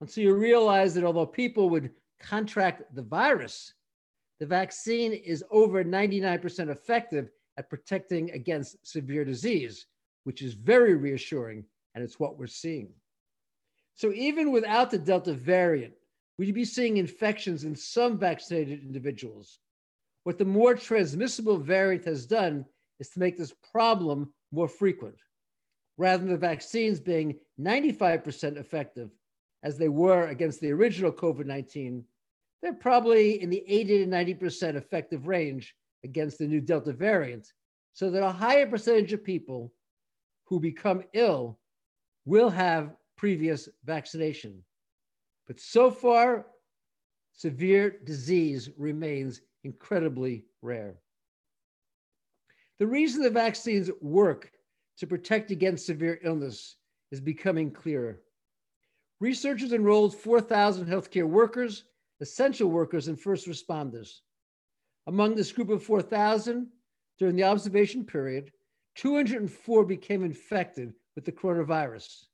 until 0.00 0.24
you 0.24 0.34
realize 0.34 0.94
that 0.94 1.04
although 1.04 1.26
people 1.26 1.70
would 1.70 1.90
contract 2.18 2.94
the 2.94 3.02
virus, 3.02 3.74
the 4.40 4.46
vaccine 4.46 5.12
is 5.12 5.44
over 5.50 5.84
99% 5.84 6.68
effective 6.68 7.30
at 7.58 7.68
protecting 7.68 8.30
against 8.30 8.86
severe 8.86 9.24
disease, 9.24 9.86
which 10.24 10.42
is 10.42 10.54
very 10.54 10.94
reassuring, 10.94 11.64
and 11.94 12.02
it's 12.02 12.18
what 12.18 12.38
we're 12.38 12.46
seeing. 12.46 12.88
So, 13.94 14.12
even 14.12 14.50
without 14.50 14.90
the 14.90 14.98
Delta 14.98 15.34
variant, 15.34 15.92
we'd 16.40 16.54
be 16.54 16.64
seeing 16.64 16.96
infections 16.96 17.64
in 17.64 17.76
some 17.76 18.16
vaccinated 18.16 18.80
individuals. 18.80 19.58
What 20.24 20.38
the 20.38 20.44
more 20.46 20.74
transmissible 20.74 21.58
variant 21.58 22.06
has 22.06 22.24
done 22.24 22.64
is 22.98 23.10
to 23.10 23.20
make 23.20 23.36
this 23.36 23.52
problem 23.72 24.32
more 24.50 24.66
frequent. 24.66 25.16
Rather 25.98 26.22
than 26.22 26.32
the 26.32 26.38
vaccines 26.38 26.98
being 26.98 27.38
95% 27.60 28.56
effective, 28.56 29.10
as 29.62 29.76
they 29.76 29.90
were 29.90 30.28
against 30.28 30.62
the 30.62 30.72
original 30.72 31.12
COVID 31.12 31.44
19, 31.44 32.02
they're 32.62 32.72
probably 32.72 33.42
in 33.42 33.50
the 33.50 33.62
80 33.68 34.06
to 34.06 34.06
90% 34.06 34.76
effective 34.76 35.26
range 35.26 35.76
against 36.04 36.38
the 36.38 36.46
new 36.46 36.62
Delta 36.62 36.94
variant, 36.94 37.52
so 37.92 38.10
that 38.10 38.22
a 38.22 38.32
higher 38.32 38.66
percentage 38.66 39.12
of 39.12 39.22
people 39.22 39.74
who 40.46 40.58
become 40.58 41.04
ill 41.12 41.58
will 42.24 42.48
have 42.48 42.96
previous 43.18 43.68
vaccination. 43.84 44.64
But 45.50 45.58
so 45.58 45.90
far, 45.90 46.46
severe 47.32 47.98
disease 48.04 48.70
remains 48.78 49.40
incredibly 49.64 50.44
rare. 50.62 51.00
The 52.78 52.86
reason 52.86 53.20
the 53.20 53.30
vaccines 53.30 53.90
work 54.00 54.52
to 54.98 55.08
protect 55.08 55.50
against 55.50 55.86
severe 55.86 56.20
illness 56.22 56.76
is 57.10 57.20
becoming 57.20 57.72
clearer. 57.72 58.20
Researchers 59.18 59.72
enrolled 59.72 60.14
4,000 60.14 60.86
healthcare 60.86 61.26
workers, 61.26 61.82
essential 62.20 62.70
workers, 62.70 63.08
and 63.08 63.20
first 63.20 63.48
responders. 63.48 64.20
Among 65.08 65.34
this 65.34 65.50
group 65.50 65.70
of 65.70 65.82
4,000, 65.82 66.68
during 67.18 67.34
the 67.34 67.42
observation 67.42 68.04
period, 68.04 68.52
204 68.94 69.84
became 69.84 70.22
infected 70.22 70.94
with 71.16 71.24
the 71.24 71.32
coronavirus. 71.32 72.26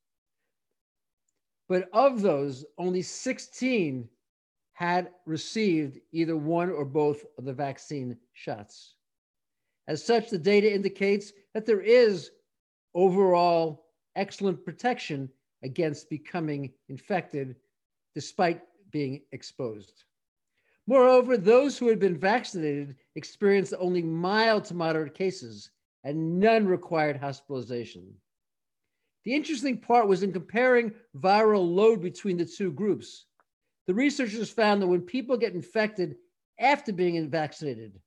But 1.69 1.89
of 1.93 2.23
those, 2.23 2.65
only 2.79 3.03
16 3.03 4.09
had 4.73 5.11
received 5.25 6.01
either 6.13 6.37
one 6.37 6.71
or 6.71 6.85
both 6.85 7.25
of 7.39 7.45
the 7.45 7.53
vaccine 7.53 8.17
shots. 8.33 8.95
As 9.89 10.05
such, 10.05 10.31
the 10.31 10.39
data 10.39 10.73
indicates 10.73 11.33
that 11.55 11.67
there 11.67 11.81
is 11.81 12.31
overall 12.95 13.87
excellent 14.17 14.65
protection 14.65 15.31
against 15.63 16.11
becoming 16.11 16.73
infected 16.89 17.57
despite 18.15 18.63
being 18.91 19.23
exposed. 19.33 20.05
Moreover, 20.87 21.37
those 21.37 21.77
who 21.77 21.89
had 21.89 21.99
been 21.99 22.17
vaccinated 22.17 22.97
experienced 23.17 23.75
only 23.79 24.03
mild 24.03 24.65
to 24.67 24.75
moderate 24.75 25.15
cases, 25.15 25.71
and 26.05 26.39
none 26.39 26.67
required 26.67 27.17
hospitalization. 27.17 28.15
The 29.27 29.35
interesting 29.35 29.79
part 29.79 30.07
was 30.07 30.23
in 30.23 30.33
comparing 30.33 30.95
viral 31.17 31.69
load 31.69 32.01
between 32.01 32.37
the 32.37 32.45
two 32.45 32.71
groups. 32.71 33.27
The 33.89 33.95
researchers 33.95 34.51
found 34.51 34.81
that 34.81 34.87
when 34.87 35.01
people 35.01 35.37
get 35.37 35.53
infected 35.53 36.15
after 36.61 36.93
being 36.93 37.29
vaccinated, 37.29 37.99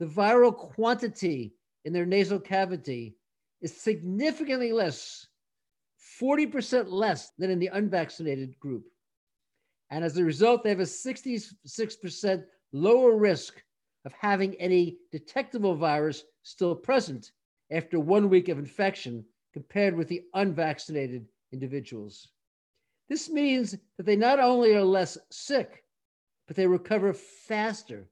the 0.00 0.06
viral 0.06 0.56
quantity 0.56 1.54
in 1.84 1.92
their 1.92 2.04
nasal 2.04 2.40
cavity 2.40 3.14
is 3.60 3.80
significantly 3.80 4.72
less, 4.72 5.28
40% 6.20 6.90
less 6.90 7.30
than 7.38 7.50
in 7.50 7.60
the 7.60 7.70
unvaccinated 7.72 8.58
group. 8.58 8.86
And 9.90 10.04
as 10.04 10.16
a 10.16 10.24
result, 10.24 10.64
they 10.64 10.70
have 10.70 10.80
a 10.80 10.82
66% 10.82 12.44
lower 12.72 13.16
risk 13.16 13.62
of 14.04 14.12
having 14.18 14.56
any 14.56 14.98
detectable 15.12 15.76
virus 15.76 16.24
still 16.42 16.74
present 16.74 17.30
after 17.70 18.00
one 18.00 18.28
week 18.28 18.48
of 18.48 18.58
infection 18.58 19.24
compared 19.52 19.94
with 19.94 20.08
the 20.08 20.22
unvaccinated 20.34 21.26
individuals. 21.52 22.28
This 23.08 23.28
means 23.28 23.76
that 23.96 24.06
they 24.06 24.16
not 24.16 24.38
only 24.38 24.74
are 24.74 24.84
less 24.84 25.18
sick, 25.30 25.84
but 26.46 26.56
they 26.56 26.66
recover 26.66 27.12
faster. 27.12 28.08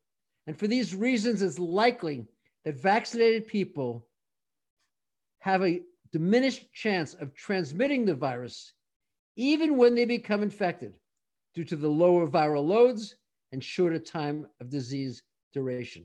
And 0.47 0.59
for 0.59 0.67
these 0.67 0.95
reasons, 0.95 1.43
it's 1.43 1.59
likely 1.59 2.27
that 2.65 2.81
vaccinated 2.81 3.47
people 3.47 4.09
have 5.41 5.63
a 5.63 5.83
diminished 6.13 6.73
chance 6.73 7.15
of 7.15 7.35
transmitting 7.35 8.05
the 8.05 8.15
virus 8.15 8.73
even 9.37 9.77
when 9.77 9.95
they 9.95 10.05
become 10.05 10.43
infected 10.43 10.95
due 11.55 11.65
to 11.65 11.77
the 11.77 11.89
lower 11.89 12.27
viral 12.27 12.67
loads 12.67 13.15
and 13.53 13.63
shorter 13.63 13.99
time 13.99 14.47
of 14.61 14.69
disease 14.69 15.23
duration. 15.53 16.05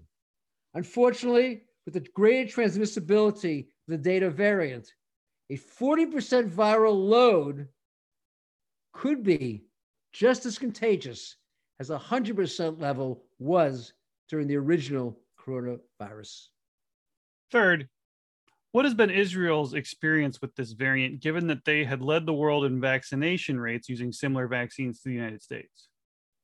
Unfortunately, 0.75 1.63
with 1.85 1.95
the 1.95 2.07
greater 2.13 2.49
transmissibility 2.49 3.61
of 3.61 3.65
the 3.87 3.97
Delta 3.97 4.29
variant, 4.29 4.93
a 5.49 5.57
40% 5.57 6.49
viral 6.49 7.09
load 7.09 7.67
could 8.93 9.23
be 9.23 9.65
just 10.13 10.45
as 10.45 10.57
contagious 10.57 11.35
as 11.79 11.89
a 11.89 11.97
100% 11.97 12.79
level 12.79 13.23
was 13.39 13.93
during 14.29 14.47
the 14.47 14.55
original 14.55 15.19
coronavirus. 15.39 16.47
Third, 17.51 17.89
what 18.71 18.85
has 18.85 18.93
been 18.93 19.09
Israel's 19.09 19.73
experience 19.73 20.41
with 20.41 20.55
this 20.55 20.71
variant, 20.71 21.19
given 21.19 21.47
that 21.47 21.65
they 21.65 21.83
had 21.83 22.01
led 22.01 22.25
the 22.25 22.33
world 22.33 22.65
in 22.65 22.81
vaccination 22.81 23.59
rates 23.59 23.89
using 23.89 24.11
similar 24.11 24.47
vaccines 24.47 25.01
to 25.01 25.09
the 25.09 25.15
United 25.15 25.41
States? 25.41 25.89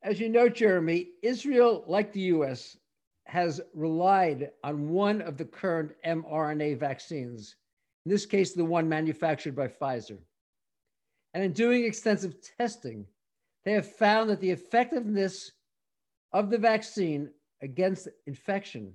As 0.03 0.19
you 0.19 0.29
know, 0.29 0.47
Jeremy, 0.47 1.07
Israel, 1.23 1.83
like 1.87 2.13
the 2.13 2.33
US, 2.33 2.77
has 3.25 3.61
relied 3.73 4.51
on 4.63 4.89
one 4.89 5.21
of 5.21 5.37
the 5.37 5.45
current 5.45 5.91
mRNA 6.05 6.79
vaccines, 6.79 7.55
in 8.09 8.15
this 8.15 8.25
case, 8.25 8.53
the 8.53 8.65
one 8.65 8.89
manufactured 8.89 9.55
by 9.55 9.67
Pfizer. 9.67 10.17
And 11.35 11.43
in 11.43 11.53
doing 11.53 11.85
extensive 11.85 12.37
testing, 12.57 13.05
they 13.63 13.73
have 13.73 13.85
found 13.85 14.31
that 14.31 14.41
the 14.41 14.49
effectiveness 14.49 15.51
of 16.31 16.49
the 16.49 16.57
vaccine 16.57 17.29
against 17.61 18.07
infection 18.25 18.93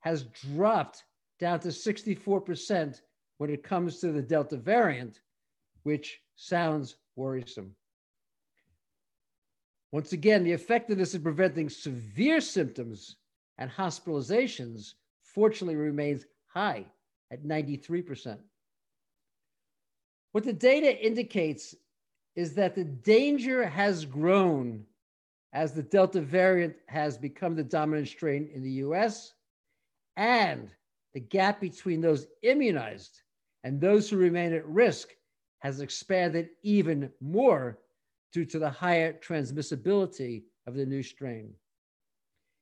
has 0.00 0.24
dropped 0.24 1.04
down 1.38 1.60
to 1.60 1.68
64% 1.68 3.02
when 3.38 3.50
it 3.50 3.62
comes 3.62 4.00
to 4.00 4.10
the 4.10 4.20
Delta 4.20 4.56
variant, 4.56 5.20
which 5.84 6.20
sounds 6.34 6.96
worrisome. 7.14 7.76
Once 9.92 10.12
again, 10.12 10.42
the 10.42 10.50
effectiveness 10.50 11.14
in 11.14 11.22
preventing 11.22 11.68
severe 11.68 12.40
symptoms 12.40 13.14
and 13.58 13.70
hospitalizations 13.70 14.94
fortunately 15.22 15.76
remains 15.76 16.26
high 16.48 16.84
at 17.30 17.44
93%. 17.44 18.38
What 20.32 20.44
the 20.44 20.52
data 20.52 21.04
indicates 21.04 21.74
is 22.36 22.54
that 22.54 22.74
the 22.74 22.84
danger 22.84 23.66
has 23.68 24.04
grown 24.04 24.84
as 25.52 25.72
the 25.72 25.82
Delta 25.82 26.20
variant 26.20 26.74
has 26.88 27.16
become 27.16 27.54
the 27.54 27.62
dominant 27.62 28.08
strain 28.08 28.50
in 28.52 28.62
the 28.62 28.70
US, 28.70 29.34
and 30.16 30.68
the 31.14 31.20
gap 31.20 31.60
between 31.60 32.00
those 32.00 32.26
immunized 32.42 33.22
and 33.62 33.80
those 33.80 34.10
who 34.10 34.16
remain 34.16 34.52
at 34.52 34.66
risk 34.66 35.10
has 35.60 35.80
expanded 35.80 36.50
even 36.62 37.10
more 37.20 37.78
due 38.32 38.44
to 38.44 38.58
the 38.58 38.68
higher 38.68 39.12
transmissibility 39.12 40.42
of 40.66 40.74
the 40.74 40.84
new 40.84 41.02
strain. 41.02 41.54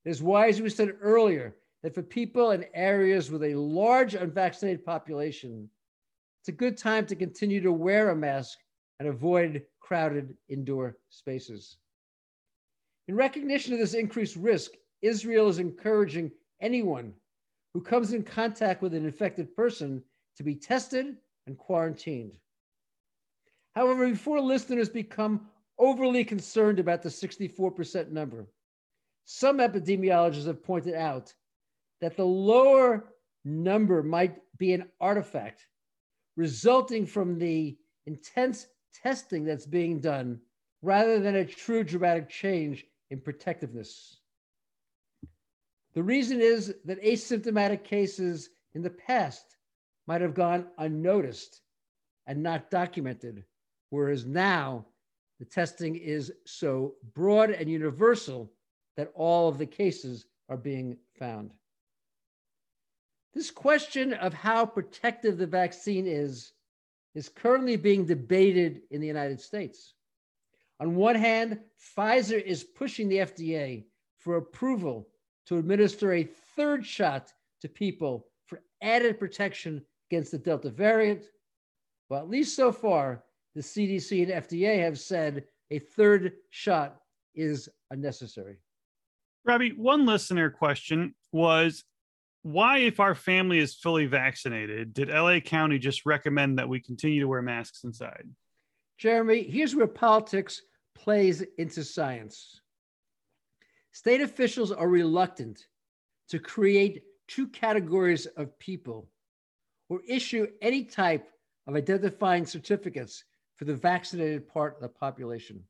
It 0.04 0.10
is 0.10 0.22
why, 0.22 0.48
as 0.48 0.60
we 0.60 0.68
said 0.68 0.94
earlier, 1.00 1.56
that 1.82 1.94
for 1.94 2.02
people 2.02 2.52
in 2.52 2.64
areas 2.74 3.30
with 3.30 3.42
a 3.42 3.54
large 3.54 4.14
unvaccinated 4.14 4.84
population, 4.84 5.68
it's 6.40 6.48
a 6.48 6.52
good 6.52 6.76
time 6.76 7.06
to 7.06 7.16
continue 7.16 7.60
to 7.60 7.72
wear 7.72 8.10
a 8.10 8.16
mask 8.16 8.58
and 8.98 9.08
avoid 9.08 9.62
crowded 9.80 10.36
indoor 10.48 10.96
spaces. 11.10 11.76
In 13.08 13.16
recognition 13.16 13.72
of 13.72 13.78
this 13.78 13.94
increased 13.94 14.36
risk, 14.36 14.72
Israel 15.02 15.48
is 15.48 15.58
encouraging 15.58 16.30
anyone 16.60 17.12
who 17.74 17.80
comes 17.80 18.12
in 18.12 18.22
contact 18.22 18.82
with 18.82 18.94
an 18.94 19.04
infected 19.04 19.54
person 19.56 20.02
to 20.36 20.42
be 20.42 20.54
tested 20.54 21.16
and 21.46 21.58
quarantined. 21.58 22.38
However, 23.74 24.08
before 24.08 24.40
listeners 24.40 24.88
become 24.88 25.48
overly 25.78 26.24
concerned 26.24 26.78
about 26.78 27.02
the 27.02 27.08
64% 27.08 28.10
number, 28.10 28.46
some 29.24 29.58
epidemiologists 29.58 30.46
have 30.46 30.62
pointed 30.62 30.94
out 30.94 31.32
that 32.02 32.16
the 32.16 32.26
lower 32.26 33.04
number 33.44 34.02
might 34.02 34.36
be 34.58 34.74
an 34.74 34.84
artifact 35.00 35.66
resulting 36.36 37.06
from 37.06 37.38
the 37.38 37.78
intense 38.06 38.66
testing 38.92 39.44
that's 39.44 39.66
being 39.66 40.00
done 40.00 40.40
rather 40.82 41.20
than 41.20 41.36
a 41.36 41.44
true 41.44 41.84
dramatic 41.84 42.28
change 42.28 42.84
in 43.10 43.20
protectiveness. 43.20 44.18
The 45.94 46.02
reason 46.02 46.40
is 46.40 46.74
that 46.84 47.02
asymptomatic 47.02 47.84
cases 47.84 48.50
in 48.74 48.82
the 48.82 48.90
past 48.90 49.56
might 50.08 50.22
have 50.22 50.34
gone 50.34 50.66
unnoticed 50.78 51.60
and 52.26 52.42
not 52.42 52.70
documented, 52.70 53.44
whereas 53.90 54.26
now 54.26 54.86
the 55.38 55.44
testing 55.44 55.94
is 55.94 56.32
so 56.46 56.94
broad 57.14 57.50
and 57.50 57.70
universal 57.70 58.50
that 58.96 59.12
all 59.14 59.48
of 59.48 59.58
the 59.58 59.66
cases 59.66 60.26
are 60.48 60.56
being 60.56 60.96
found. 61.16 61.52
This 63.34 63.50
question 63.50 64.12
of 64.14 64.34
how 64.34 64.66
protective 64.66 65.38
the 65.38 65.46
vaccine 65.46 66.06
is 66.06 66.52
is 67.14 67.28
currently 67.28 67.76
being 67.76 68.06
debated 68.06 68.82
in 68.90 69.00
the 69.00 69.06
United 69.06 69.40
States. 69.40 69.94
On 70.80 70.96
one 70.96 71.14
hand, 71.14 71.60
Pfizer 71.96 72.42
is 72.42 72.64
pushing 72.64 73.08
the 73.08 73.18
FDA 73.18 73.84
for 74.18 74.36
approval 74.36 75.08
to 75.46 75.58
administer 75.58 76.12
a 76.12 76.28
third 76.56 76.84
shot 76.84 77.32
to 77.60 77.68
people 77.68 78.26
for 78.46 78.60
added 78.82 79.18
protection 79.18 79.84
against 80.10 80.32
the 80.32 80.38
Delta 80.38 80.70
variant. 80.70 81.24
Well, 82.08 82.20
at 82.20 82.28
least 82.28 82.56
so 82.56 82.72
far, 82.72 83.24
the 83.54 83.60
CDC 83.60 84.22
and 84.22 84.44
FDA 84.44 84.80
have 84.80 84.98
said 84.98 85.44
a 85.70 85.78
third 85.78 86.32
shot 86.50 87.00
is 87.34 87.68
unnecessary. 87.90 88.58
Robbie, 89.44 89.72
one 89.76 90.06
listener 90.06 90.50
question 90.50 91.14
was 91.32 91.84
why, 92.42 92.78
if 92.78 92.98
our 92.98 93.14
family 93.14 93.58
is 93.58 93.74
fully 93.74 94.06
vaccinated, 94.06 94.92
did 94.92 95.08
LA 95.08 95.38
County 95.40 95.78
just 95.78 96.04
recommend 96.04 96.58
that 96.58 96.68
we 96.68 96.80
continue 96.80 97.20
to 97.20 97.28
wear 97.28 97.42
masks 97.42 97.84
inside? 97.84 98.28
Jeremy, 98.98 99.42
here's 99.44 99.74
where 99.74 99.86
politics 99.86 100.62
plays 100.94 101.42
into 101.58 101.84
science. 101.84 102.60
State 103.92 104.20
officials 104.20 104.72
are 104.72 104.88
reluctant 104.88 105.66
to 106.28 106.38
create 106.38 107.02
two 107.28 107.46
categories 107.48 108.26
of 108.26 108.58
people 108.58 109.08
or 109.88 110.00
issue 110.08 110.46
any 110.60 110.84
type 110.84 111.28
of 111.66 111.76
identifying 111.76 112.46
certificates 112.46 113.24
for 113.56 113.66
the 113.66 113.74
vaccinated 113.74 114.48
part 114.48 114.76
of 114.76 114.82
the 114.82 114.88
population. 114.88 115.62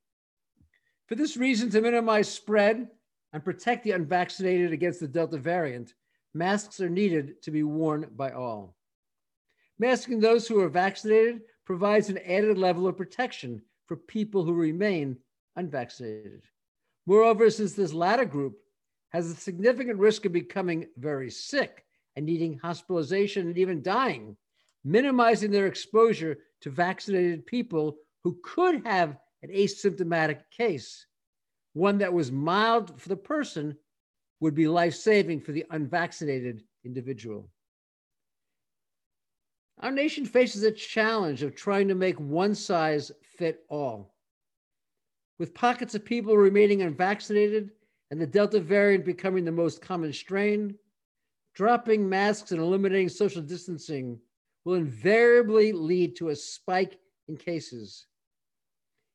For 1.07 1.17
this 1.17 1.37
reason, 1.37 1.69
to 1.71 1.81
minimize 1.81 2.29
spread 2.29 2.89
and 3.33 3.45
protect 3.45 3.85
the 3.85 3.91
unvaccinated 3.91 4.73
against 4.73 5.01
the 5.01 5.09
Delta 5.09 5.37
variant, 5.37 5.95
masks 6.35 6.81
are 6.81 6.89
needed 6.89 7.43
to 7.43 7.51
be 7.51 7.63
worn 7.63 8.09
by 8.17 8.31
all. 8.31 8.77
Masking 9.79 10.21
those 10.21 10.47
who 10.47 10.61
are 10.61 10.69
vaccinated 10.69 11.41
provides 11.65 12.09
an 12.09 12.19
added 12.19 12.59
level 12.59 12.87
of 12.87 12.97
protection 12.97 13.63
for 13.87 13.97
people 13.97 14.45
who 14.45 14.55
remain 14.55 15.17
unvaccinated. 15.57 16.43
Moreover, 17.07 17.51
since 17.51 17.73
this 17.73 17.93
latter 17.93 18.25
group 18.25 18.59
has 19.11 19.31
a 19.31 19.35
significant 19.35 19.99
risk 19.99 20.25
of 20.25 20.33
becoming 20.33 20.87
very 20.97 21.31
sick 21.31 21.85
and 22.17 22.25
needing 22.25 22.59
hospitalization 22.59 23.49
and 23.49 23.59
even 23.59 23.83
dying, 23.83 24.37
minimizing 24.85 25.51
their 25.51 25.67
exposure 25.67 26.39
to 26.61 26.71
vaccinated 26.71 27.47
people 27.47 27.97
who 28.25 28.39
could 28.43 28.87
have 28.87 29.17
an 29.43 29.51
asymptomatic 29.51 30.39
case, 30.51 31.07
one 31.73 31.99
that 31.99 32.13
was 32.13 32.31
mild 32.31 33.01
for 33.01 33.09
the 33.09 33.17
person 33.17 33.77
would 34.43 34.57
be 34.57 34.67
life 34.67 34.97
saving 34.97 35.41
for 35.41 35.53
the 35.53 35.65
unvaccinated 35.71 36.65
individual. 36.85 37.49
Our 39.79 39.93
nation 39.93 40.27
faces 40.27 40.65
a 40.65 40.73
challenge 40.73 41.45
of 41.45 41.55
trying 41.55 41.87
to 41.87 41.95
make 41.95 42.19
one 42.19 42.57
size 42.57 43.13
fit 43.39 43.65
all. 43.69 44.17
With 45.39 45.55
pockets 45.55 45.95
of 45.95 46.05
people 46.05 46.37
remaining 46.37 46.83
unvaccinated 46.83 47.71
and 48.11 48.21
the 48.21 48.27
Delta 48.27 48.59
variant 48.59 49.05
becoming 49.05 49.45
the 49.45 49.53
most 49.53 49.81
common 49.81 50.13
strain, 50.13 50.75
dropping 51.55 52.09
masks 52.09 52.51
and 52.51 52.61
eliminating 52.61 53.11
social 53.11 53.43
distancing 53.43 54.19
will 54.65 54.75
invariably 54.75 55.71
lead 55.71 56.17
to 56.17 56.31
a 56.31 56.37
spike 56.37 56.99
in 57.29 57.37
cases. 57.37 58.07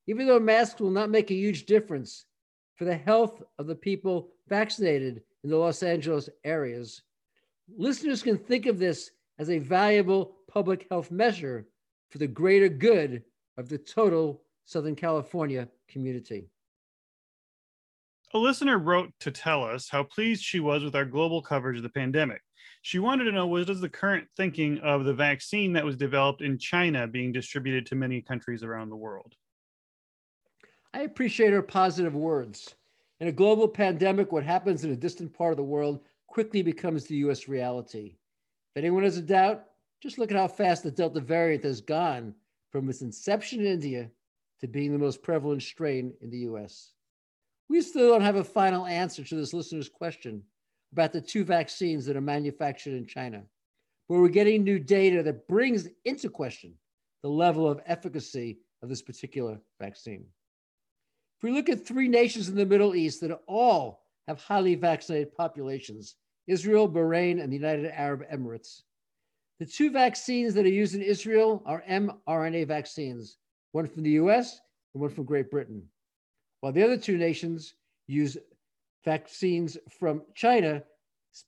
Even 0.07 0.25
though 0.25 0.39
masks 0.39 0.79
will 0.79 0.89
not 0.89 1.09
make 1.09 1.31
a 1.31 1.35
huge 1.35 1.65
difference, 1.65 2.26
for 2.77 2.85
the 2.85 2.95
health 2.95 3.43
of 3.57 3.67
the 3.67 3.75
people 3.75 4.29
vaccinated 4.47 5.21
in 5.43 5.49
the 5.49 5.57
Los 5.57 5.83
Angeles 5.83 6.29
areas. 6.43 7.01
Listeners 7.75 8.23
can 8.23 8.37
think 8.37 8.65
of 8.65 8.79
this 8.79 9.11
as 9.39 9.49
a 9.49 9.59
valuable 9.59 10.37
public 10.47 10.87
health 10.89 11.11
measure 11.11 11.67
for 12.09 12.19
the 12.19 12.27
greater 12.27 12.69
good 12.69 13.23
of 13.57 13.67
the 13.67 13.77
total 13.77 14.41
Southern 14.65 14.95
California 14.95 15.67
community. 15.87 16.49
A 18.33 18.37
listener 18.37 18.77
wrote 18.77 19.11
to 19.21 19.31
tell 19.31 19.63
us 19.63 19.89
how 19.89 20.03
pleased 20.03 20.43
she 20.43 20.59
was 20.59 20.83
with 20.83 20.95
our 20.95 21.05
global 21.05 21.41
coverage 21.41 21.77
of 21.77 21.83
the 21.83 21.89
pandemic. 21.89 22.41
She 22.81 22.99
wanted 22.99 23.23
to 23.25 23.31
know 23.31 23.47
what 23.47 23.69
is 23.69 23.81
the 23.81 23.89
current 23.89 24.27
thinking 24.35 24.79
of 24.79 25.05
the 25.05 25.13
vaccine 25.13 25.73
that 25.73 25.85
was 25.85 25.95
developed 25.95 26.41
in 26.41 26.57
China 26.57 27.07
being 27.07 27.31
distributed 27.31 27.85
to 27.87 27.95
many 27.95 28.21
countries 28.21 28.63
around 28.63 28.89
the 28.89 28.95
world. 28.95 29.33
I 30.97 31.01
appreciate 31.01 31.53
her 31.53 31.61
positive 31.61 32.15
words. 32.15 32.73
In 33.19 33.27
a 33.27 33.31
global 33.31 33.67
pandemic, 33.67 34.31
what 34.31 34.43
happens 34.43 34.83
in 34.83 34.89
a 34.89 34.95
distant 34.95 35.31
part 35.31 35.51
of 35.51 35.57
the 35.57 35.63
world 35.63 35.99
quickly 36.25 36.63
becomes 36.63 37.05
the 37.05 37.17
US 37.17 37.47
reality. 37.47 38.15
If 38.73 38.79
anyone 38.79 39.03
has 39.03 39.15
a 39.15 39.21
doubt, 39.21 39.65
just 40.01 40.17
look 40.17 40.31
at 40.31 40.37
how 40.37 40.47
fast 40.47 40.81
the 40.81 40.89
Delta 40.89 41.19
variant 41.19 41.63
has 41.65 41.81
gone 41.81 42.33
from 42.71 42.89
its 42.89 43.03
inception 43.03 43.59
in 43.59 43.67
India 43.67 44.09
to 44.59 44.67
being 44.67 44.91
the 44.91 44.97
most 44.97 45.21
prevalent 45.21 45.61
strain 45.61 46.15
in 46.21 46.31
the 46.31 46.39
US. 46.49 46.93
We 47.69 47.79
still 47.81 48.09
don't 48.09 48.21
have 48.21 48.37
a 48.37 48.43
final 48.43 48.87
answer 48.87 49.23
to 49.23 49.35
this 49.35 49.53
listener's 49.53 49.89
question 49.89 50.41
about 50.93 51.13
the 51.13 51.21
two 51.21 51.43
vaccines 51.43 52.07
that 52.07 52.17
are 52.17 52.21
manufactured 52.21 52.95
in 52.95 53.05
China, 53.05 53.43
but 54.09 54.15
we're 54.15 54.29
getting 54.29 54.63
new 54.63 54.79
data 54.79 55.21
that 55.21 55.47
brings 55.47 55.89
into 56.05 56.27
question 56.27 56.73
the 57.21 57.29
level 57.29 57.69
of 57.69 57.81
efficacy 57.85 58.57
of 58.81 58.89
this 58.89 59.03
particular 59.03 59.59
vaccine. 59.79 60.25
If 61.37 61.43
we 61.43 61.51
look 61.51 61.69
at 61.69 61.85
three 61.85 62.07
nations 62.07 62.49
in 62.49 62.55
the 62.55 62.65
Middle 62.65 62.95
East 62.95 63.21
that 63.21 63.39
all 63.47 64.05
have 64.27 64.39
highly 64.41 64.75
vaccinated 64.75 65.35
populations 65.35 66.15
Israel, 66.47 66.89
Bahrain, 66.89 67.41
and 67.41 67.51
the 67.51 67.57
United 67.57 67.91
Arab 67.91 68.23
Emirates. 68.31 68.83
The 69.59 69.65
two 69.65 69.91
vaccines 69.91 70.53
that 70.53 70.65
are 70.65 70.69
used 70.69 70.95
in 70.95 71.01
Israel 71.01 71.61
are 71.65 71.83
mRNA 71.89 72.67
vaccines, 72.67 73.37
one 73.73 73.85
from 73.85 74.03
the 74.03 74.11
US 74.11 74.59
and 74.93 75.01
one 75.01 75.09
from 75.09 75.25
Great 75.25 75.51
Britain, 75.51 75.83
while 76.61 76.71
the 76.71 76.83
other 76.83 76.97
two 76.97 77.17
nations 77.17 77.73
use 78.07 78.37
vaccines 79.03 79.77
from 79.99 80.21
China, 80.35 80.83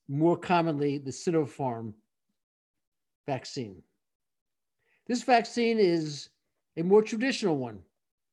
more 0.08 0.38
commonly 0.38 0.98
the 0.98 1.12
Sinopharm 1.12 1.94
vaccine. 3.26 3.82
This 5.08 5.24
vaccine 5.24 5.80
is 5.80 6.30
a 6.78 6.84
more 6.84 7.02
traditional 7.02 7.58
one. 7.58 7.80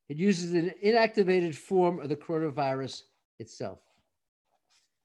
It 0.08 0.16
uses 0.16 0.52
an 0.52 0.72
inactivated 0.84 1.54
form 1.54 2.00
of 2.00 2.08
the 2.08 2.16
coronavirus 2.16 3.02
itself. 3.38 3.80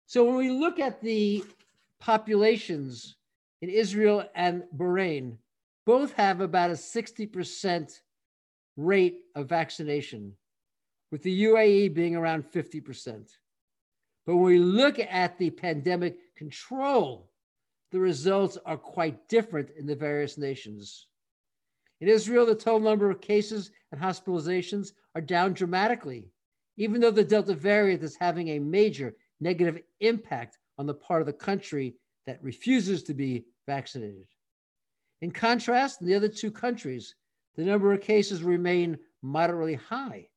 So 0.05 0.23
when 0.23 0.35
we 0.35 0.49
look 0.49 0.79
at 0.79 1.01
the 1.01 1.43
populations 1.99 3.15
in 3.61 3.69
Israel 3.69 4.25
and 4.35 4.63
Bahrain, 4.75 5.37
both 5.85 6.13
have 6.13 6.41
about 6.41 6.69
a 6.69 6.73
60% 6.73 7.99
rate 8.77 9.21
of 9.35 9.49
vaccination, 9.49 10.33
with 11.11 11.23
the 11.23 11.43
UAE 11.43 11.93
being 11.93 12.15
around 12.15 12.43
50%. 12.51 13.29
But 14.25 14.35
when 14.35 14.45
we 14.45 14.59
look 14.59 14.99
at 14.99 15.37
the 15.37 15.49
pandemic 15.49 16.35
control, 16.35 17.31
the 17.91 17.99
results 17.99 18.57
are 18.65 18.77
quite 18.77 19.27
different 19.27 19.71
in 19.71 19.85
the 19.85 19.95
various 19.95 20.37
nations. 20.37 21.07
In 22.01 22.07
Israel, 22.07 22.47
the 22.47 22.55
total 22.55 22.79
number 22.79 23.11
of 23.11 23.21
cases 23.21 23.69
and 23.91 24.01
hospitalizations 24.01 24.93
are 25.13 25.21
down 25.21 25.53
dramatically, 25.53 26.31
even 26.77 26.99
though 26.99 27.11
the 27.11 27.23
Delta 27.23 27.53
variant 27.53 28.01
is 28.01 28.15
having 28.15 28.49
a 28.49 28.59
major 28.59 29.15
negative 29.39 29.79
impact 29.99 30.57
on 30.79 30.87
the 30.87 30.95
part 30.95 31.21
of 31.21 31.27
the 31.27 31.33
country 31.33 31.95
that 32.25 32.43
refuses 32.43 33.03
to 33.03 33.13
be 33.13 33.45
vaccinated. 33.67 34.25
In 35.21 35.29
contrast, 35.31 36.01
in 36.01 36.07
the 36.07 36.15
other 36.15 36.27
two 36.27 36.49
countries, 36.49 37.13
the 37.55 37.63
number 37.63 37.93
of 37.93 38.01
cases 38.01 38.41
remain 38.41 38.97
moderately 39.21 39.75
high, 39.75 40.27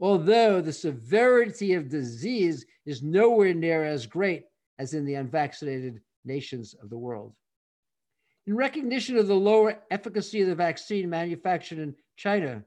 although 0.00 0.60
the 0.60 0.72
severity 0.72 1.72
of 1.72 1.88
disease 1.88 2.66
is 2.84 3.02
nowhere 3.02 3.54
near 3.54 3.84
as 3.84 4.04
great 4.04 4.44
as 4.78 4.92
in 4.92 5.06
the 5.06 5.14
unvaccinated 5.14 6.02
nations 6.26 6.74
of 6.74 6.90
the 6.90 6.98
world. 6.98 7.32
In 8.46 8.54
recognition 8.54 9.16
of 9.16 9.26
the 9.26 9.34
lower 9.34 9.82
efficacy 9.90 10.40
of 10.40 10.46
the 10.46 10.54
vaccine 10.54 11.10
manufactured 11.10 11.80
in 11.80 11.96
China, 12.16 12.64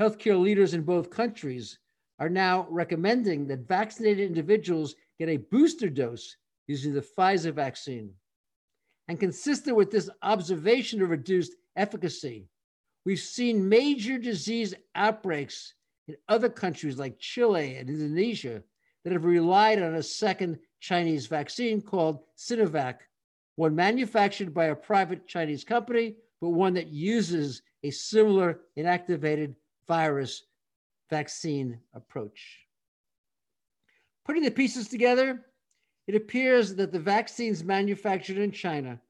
healthcare 0.00 0.40
leaders 0.40 0.74
in 0.74 0.82
both 0.82 1.10
countries 1.10 1.78
are 2.18 2.28
now 2.28 2.66
recommending 2.68 3.46
that 3.46 3.68
vaccinated 3.68 4.26
individuals 4.26 4.96
get 5.20 5.28
a 5.28 5.36
booster 5.36 5.88
dose 5.88 6.36
using 6.66 6.92
the 6.92 7.06
Pfizer 7.16 7.52
vaccine. 7.52 8.10
And 9.06 9.20
consistent 9.20 9.76
with 9.76 9.92
this 9.92 10.10
observation 10.22 11.00
of 11.02 11.10
reduced 11.10 11.54
efficacy, 11.76 12.48
we've 13.04 13.20
seen 13.20 13.68
major 13.68 14.18
disease 14.18 14.74
outbreaks 14.96 15.74
in 16.08 16.16
other 16.28 16.48
countries 16.48 16.98
like 16.98 17.20
Chile 17.20 17.76
and 17.76 17.88
Indonesia 17.88 18.62
that 19.04 19.12
have 19.12 19.24
relied 19.24 19.80
on 19.80 19.94
a 19.94 20.02
second 20.02 20.58
Chinese 20.80 21.28
vaccine 21.28 21.80
called 21.80 22.24
Sinovac 22.36 22.96
one 23.62 23.76
manufactured 23.76 24.52
by 24.52 24.64
a 24.66 24.74
private 24.74 25.28
Chinese 25.28 25.62
company, 25.62 26.16
but 26.40 26.48
one 26.48 26.74
that 26.74 26.88
uses 26.88 27.62
a 27.84 27.90
similar 27.92 28.58
inactivated 28.76 29.54
virus 29.86 30.46
vaccine 31.08 31.78
approach. 31.94 32.58
Putting 34.24 34.42
the 34.42 34.50
pieces 34.50 34.88
together, 34.88 35.42
it 36.08 36.16
appears 36.16 36.74
that 36.74 36.90
the 36.90 36.98
vaccines 36.98 37.62
manufactured 37.62 38.36
in 38.38 38.50
China 38.50 39.00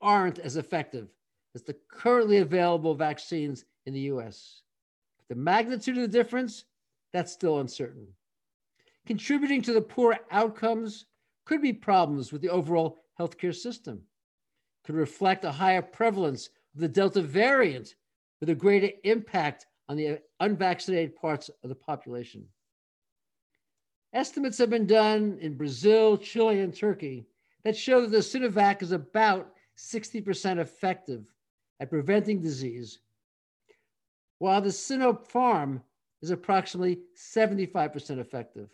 aren't 0.00 0.38
as 0.38 0.56
effective 0.56 1.08
as 1.54 1.62
the 1.62 1.76
currently 1.90 2.38
available 2.38 2.94
vaccines 2.94 3.66
in 3.84 3.92
the 3.92 4.08
US. 4.12 4.62
The 5.28 5.34
magnitude 5.34 5.98
of 5.98 6.02
the 6.10 6.18
difference, 6.18 6.64
that's 7.12 7.30
still 7.30 7.60
uncertain. 7.60 8.06
Contributing 9.04 9.60
to 9.60 9.74
the 9.74 9.82
poor 9.82 10.18
outcomes 10.30 11.04
could 11.44 11.60
be 11.60 11.74
problems 11.74 12.32
with 12.32 12.40
the 12.40 12.48
overall 12.48 13.04
healthcare 13.18 13.54
system, 13.54 14.02
could 14.84 14.94
reflect 14.94 15.44
a 15.44 15.52
higher 15.52 15.82
prevalence 15.82 16.50
of 16.74 16.80
the 16.80 16.88
Delta 16.88 17.20
variant 17.20 17.94
with 18.40 18.48
a 18.50 18.54
greater 18.54 18.90
impact 19.04 19.66
on 19.88 19.96
the 19.96 20.20
unvaccinated 20.40 21.16
parts 21.16 21.50
of 21.62 21.68
the 21.68 21.74
population. 21.74 22.46
Estimates 24.12 24.58
have 24.58 24.70
been 24.70 24.86
done 24.86 25.38
in 25.40 25.56
Brazil, 25.56 26.16
Chile, 26.16 26.60
and 26.60 26.74
Turkey 26.74 27.26
that 27.64 27.76
show 27.76 28.00
that 28.00 28.10
the 28.10 28.18
Sinovac 28.18 28.82
is 28.82 28.92
about 28.92 29.52
60% 29.76 30.58
effective 30.58 31.30
at 31.80 31.90
preventing 31.90 32.40
disease, 32.40 33.00
while 34.38 34.60
the 34.60 34.70
Sinopharm 34.70 35.82
is 36.22 36.30
approximately 36.30 37.00
75% 37.16 38.18
effective. 38.18 38.70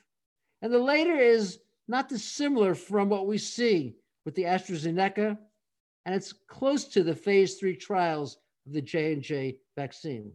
And 0.62 0.72
the 0.72 0.78
later 0.78 1.16
is 1.16 1.59
not 1.88 2.09
dissimilar 2.09 2.74
from 2.74 3.09
what 3.09 3.26
we 3.26 3.38
see 3.38 3.96
with 4.25 4.35
the 4.35 4.45
AstraZeneca, 4.45 5.39
and 6.07 6.15
it's 6.15 6.33
close 6.33 6.85
to 6.85 7.03
the 7.03 7.15
phase 7.15 7.55
three 7.55 7.77
trials 7.77 8.39
of 8.67 8.73
the 8.73 8.83
J&J 8.83 9.57
vaccine. 9.77 10.33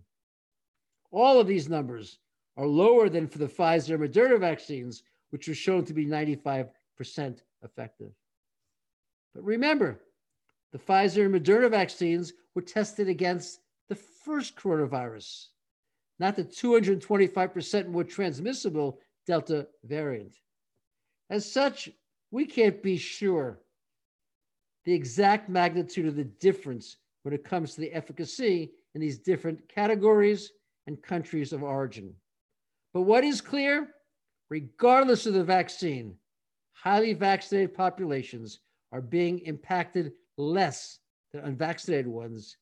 All 1.12 1.40
of 1.40 1.48
these 1.48 1.70
numbers 1.70 2.20
are 2.58 2.68
lower 2.68 3.10
than 3.10 3.28
for 3.28 3.40
the 3.40 3.48
Pfizer 3.48 3.96
and 3.96 4.04
Moderna 4.04 4.40
vaccines, 4.40 5.04
which 5.32 5.48
were 5.48 5.54
shown 5.54 5.86
to 5.86 5.94
be 5.94 6.06
95% 6.06 6.70
effective. 7.64 8.12
But 9.34 9.44
remember, 9.44 10.02
the 10.72 10.80
Pfizer 10.80 11.26
and 11.26 11.34
Moderna 11.34 11.70
vaccines 11.70 12.34
were 12.54 12.62
tested 12.62 13.08
against 13.08 13.62
the 13.88 13.96
first 13.96 14.56
coronavirus, 14.56 15.48
not 16.20 16.36
the 16.36 16.44
225% 16.44 17.88
more 17.88 18.04
transmissible 18.04 19.00
Delta 19.26 19.68
variant. 19.84 20.36
As 21.30 21.52
such, 21.52 21.90
we 22.32 22.46
can't 22.46 22.82
be 22.84 22.98
sure 22.98 23.60
the 24.86 24.94
exact 24.94 25.50
magnitude 25.50 26.08
of 26.08 26.16
the 26.16 26.24
difference 26.24 26.98
when 27.24 27.34
it 27.34 27.44
comes 27.44 27.74
to 27.74 27.82
the 27.82 27.92
efficacy 27.94 28.72
in 28.96 29.02
these 29.02 29.20
different 29.20 29.68
categories 29.70 30.52
and 30.88 31.02
countries 31.02 31.54
of 31.54 31.64
origin. 31.64 32.14
But 32.94 33.02
what 33.02 33.24
is 33.24 33.42
clear, 33.42 33.90
regardless 34.50 35.26
of 35.26 35.34
the 35.34 35.44
vaccine, 35.44 36.16
highly 36.74 37.14
vaccinated 37.14 37.76
populations 37.76 38.60
are 38.92 39.02
being 39.02 39.40
impacted 39.40 40.14
less 40.38 41.00
than 41.34 41.44
unvaccinated 41.44 42.08
ones, 42.08 42.58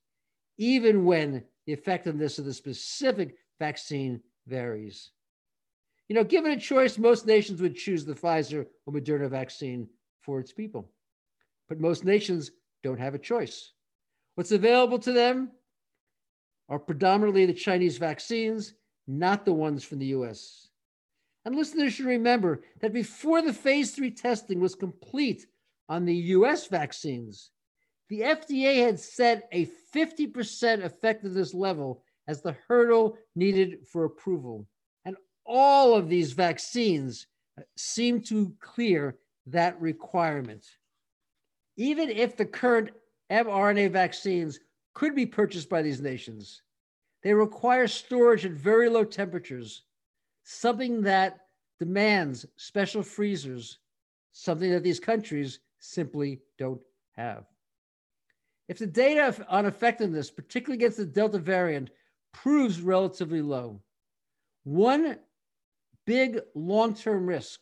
even 0.58 1.06
when 1.06 1.43
the 1.65 1.73
effectiveness 1.73 2.39
of 2.39 2.45
the 2.45 2.53
specific 2.53 3.36
vaccine 3.60 4.21
varies. 4.47 5.12
You 6.10 6.15
know, 6.15 6.23
given 6.23 6.51
a 6.51 6.60
choice, 6.60 6.97
most 6.97 7.25
nations 7.25 7.62
would 7.62 7.75
choose 7.75 8.06
the 8.06 8.13
Pfizer 8.15 8.65
or 8.86 8.93
Moderna 8.93 9.30
vaccine 9.30 9.88
for 10.21 10.39
its 10.39 10.51
people 10.51 10.89
but 11.67 11.80
most 11.80 12.03
nations 12.03 12.51
don't 12.84 12.99
have 12.99 13.15
a 13.15 13.19
choice. 13.19 13.73
What's 14.36 14.51
available 14.51 14.99
to 14.99 15.12
them 15.12 15.51
are 16.69 16.80
predominantly 16.80 17.45
the 17.45 17.53
Chinese 17.53 17.97
vaccines, 17.97 18.73
not 19.08 19.45
the 19.45 19.53
ones 19.53 19.84
from 19.84 19.99
the 19.99 20.08
US. 20.08 20.67
And 21.45 21.56
listeners 21.56 21.93
should 21.93 22.06
remember 22.06 22.62
that 22.82 22.93
before 22.93 23.41
the 23.41 23.53
phase 23.53 23.91
three 23.91 24.12
testing 24.12 24.60
was 24.60 24.75
complete 24.75 25.47
on 25.89 26.06
the 26.06 26.15
US 26.15 26.67
vaccines, 26.67 27.51
the 28.10 28.21
FDA 28.21 28.86
had 28.86 28.99
set 28.99 29.47
a 29.51 29.65
50% 29.95 30.84
effectiveness 30.84 31.53
level 31.53 32.03
as 32.27 32.41
the 32.41 32.56
hurdle 32.67 33.17
needed 33.36 33.88
for 33.91 34.06
approval. 34.06 34.67
And 35.06 35.15
all 35.45 35.93
of 35.93 36.10
these 36.10 36.34
vaccines 36.34 37.27
seem 37.75 38.21
to 38.23 38.53
clear 38.60 39.17
that 39.47 39.80
requirement 39.82 40.65
even 41.78 42.10
if 42.10 42.36
the 42.36 42.46
current 42.46 42.90
mRNA 43.32 43.92
vaccines 43.92 44.60
could 44.94 45.16
be 45.16 45.26
purchased 45.26 45.70
by 45.70 45.82
these 45.82 46.02
nations, 46.02 46.63
they 47.24 47.34
require 47.34 47.88
storage 47.88 48.46
at 48.46 48.52
very 48.52 48.90
low 48.90 49.04
temperatures, 49.04 49.84
something 50.44 51.02
that 51.02 51.46
demands 51.80 52.46
special 52.56 53.04
freezers, 53.04 53.80
something 54.32 54.72
that 54.72 54.84
these 54.84 55.00
countries 55.00 55.60
simply 55.80 56.42
don't 56.58 56.82
have. 57.16 57.46
If 58.68 58.80
the 58.80 58.88
data 58.88 59.46
on 59.48 59.66
effectiveness, 59.66 60.30
particularly 60.30 60.78
against 60.78 60.98
the 60.98 61.06
Delta 61.06 61.38
variant, 61.38 61.92
proves 62.34 62.82
relatively 62.82 63.42
low, 63.42 63.82
one 64.63 65.18
big 66.06 66.40
long 66.56 66.94
term 66.94 67.28
risk 67.28 67.62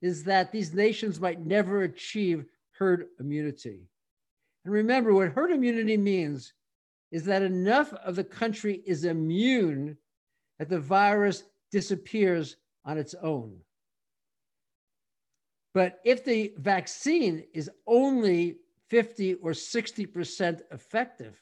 is 0.00 0.24
that 0.24 0.52
these 0.52 0.72
nations 0.72 1.20
might 1.20 1.44
never 1.44 1.82
achieve 1.82 2.46
herd 2.78 3.06
immunity. 3.20 3.88
And 4.64 4.72
remember, 4.72 5.12
what 5.12 5.32
herd 5.32 5.50
immunity 5.50 5.96
means 5.96 6.52
is 7.10 7.24
that 7.24 7.42
enough 7.42 7.92
of 7.92 8.16
the 8.16 8.24
country 8.24 8.82
is 8.86 9.04
immune 9.04 9.96
that 10.58 10.68
the 10.68 10.80
virus 10.80 11.44
disappears 11.70 12.56
on 12.84 12.98
its 12.98 13.14
own. 13.22 13.56
But 15.74 16.00
if 16.04 16.24
the 16.24 16.54
vaccine 16.58 17.44
is 17.52 17.70
only 17.86 18.58
50 18.90 19.34
or 19.34 19.50
60% 19.52 20.60
effective, 20.70 21.40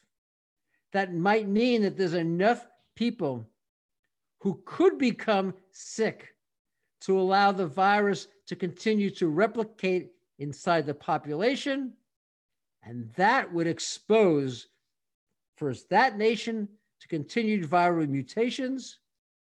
that 0.91 1.13
might 1.13 1.47
mean 1.47 1.83
that 1.83 1.97
there's 1.97 2.13
enough 2.13 2.65
people 2.95 3.45
who 4.39 4.61
could 4.65 4.97
become 4.97 5.53
sick 5.71 6.35
to 7.01 7.19
allow 7.19 7.51
the 7.51 7.67
virus 7.67 8.27
to 8.47 8.55
continue 8.55 9.09
to 9.09 9.27
replicate 9.27 10.11
inside 10.43 10.85
the 10.85 10.93
population. 10.93 11.93
And 12.83 13.09
that 13.15 13.51
would 13.51 13.65
expose 13.65 14.67
first 15.55 15.89
that 15.89 16.17
nation 16.17 16.67
to 16.99 17.07
continued 17.07 17.69
viral 17.69 18.07
mutations 18.07 18.99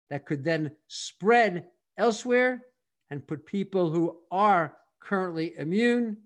that 0.10 0.26
could 0.26 0.44
then 0.44 0.72
spread 0.88 1.66
elsewhere 1.98 2.64
and 3.10 3.28
put 3.28 3.46
people 3.46 3.92
who 3.92 4.18
are 4.32 4.76
currently 5.02 5.54
immune 5.58 6.18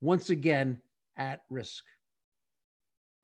once 0.00 0.30
again 0.30 0.80
at 1.16 1.40
risk. 1.50 1.84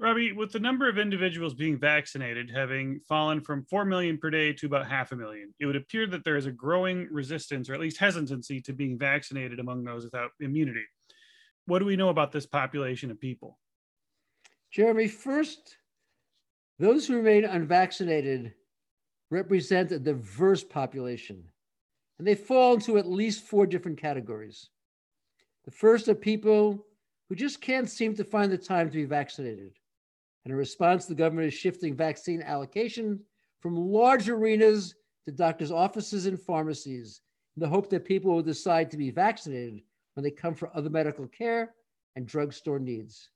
Robbie, 0.00 0.32
with 0.32 0.50
the 0.50 0.58
number 0.58 0.88
of 0.88 0.98
individuals 0.98 1.54
being 1.54 1.78
vaccinated 1.78 2.50
having 2.50 3.00
fallen 3.08 3.40
from 3.40 3.64
4 3.64 3.84
million 3.84 4.18
per 4.18 4.28
day 4.28 4.52
to 4.54 4.66
about 4.66 4.88
half 4.88 5.12
a 5.12 5.16
million, 5.16 5.54
it 5.60 5.66
would 5.66 5.76
appear 5.76 6.06
that 6.08 6.24
there 6.24 6.36
is 6.36 6.46
a 6.46 6.52
growing 6.52 7.06
resistance 7.12 7.70
or 7.70 7.74
at 7.74 7.80
least 7.80 7.98
hesitancy 7.98 8.60
to 8.62 8.72
being 8.72 8.98
vaccinated 8.98 9.60
among 9.60 9.84
those 9.84 10.04
without 10.04 10.30
immunity. 10.40 10.84
What 11.66 11.78
do 11.78 11.86
we 11.86 11.96
know 11.96 12.10
about 12.10 12.32
this 12.32 12.46
population 12.46 13.10
of 13.10 13.20
people? 13.20 13.58
Jeremy, 14.70 15.08
first, 15.08 15.76
those 16.78 17.06
who 17.06 17.16
remain 17.16 17.44
unvaccinated 17.44 18.54
represent 19.30 19.92
a 19.92 19.98
diverse 19.98 20.62
population, 20.62 21.44
and 22.18 22.26
they 22.26 22.34
fall 22.34 22.74
into 22.74 22.98
at 22.98 23.06
least 23.06 23.44
four 23.44 23.66
different 23.66 23.98
categories. 23.98 24.68
The 25.64 25.70
first 25.70 26.08
are 26.08 26.14
people 26.14 26.84
who 27.28 27.34
just 27.34 27.60
can't 27.60 27.88
seem 27.88 28.14
to 28.16 28.24
find 28.24 28.52
the 28.52 28.58
time 28.58 28.90
to 28.90 28.96
be 28.96 29.06
vaccinated. 29.06 29.72
And 30.44 30.52
in 30.52 30.56
response, 30.56 31.06
the 31.06 31.14
government 31.14 31.48
is 31.48 31.54
shifting 31.54 31.96
vaccine 31.96 32.42
allocation 32.42 33.20
from 33.60 33.76
large 33.76 34.28
arenas 34.28 34.94
to 35.24 35.32
doctors' 35.32 35.72
offices 35.72 36.26
and 36.26 36.38
pharmacies 36.38 37.22
in 37.56 37.62
the 37.62 37.68
hope 37.68 37.88
that 37.88 38.04
people 38.04 38.34
will 38.34 38.42
decide 38.42 38.90
to 38.90 38.98
be 38.98 39.10
vaccinated 39.10 39.80
when 40.14 40.24
they 40.24 40.30
come 40.30 40.54
for 40.54 40.70
other 40.74 40.90
medical 40.90 41.26
care 41.26 41.74
and 42.16 42.26
drugstore 42.26 42.78
needs. 42.78 43.28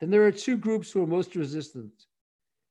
Then 0.00 0.10
there 0.10 0.26
are 0.26 0.32
two 0.32 0.56
groups 0.56 0.90
who 0.90 1.02
are 1.02 1.06
most 1.06 1.36
resistant. 1.36 1.92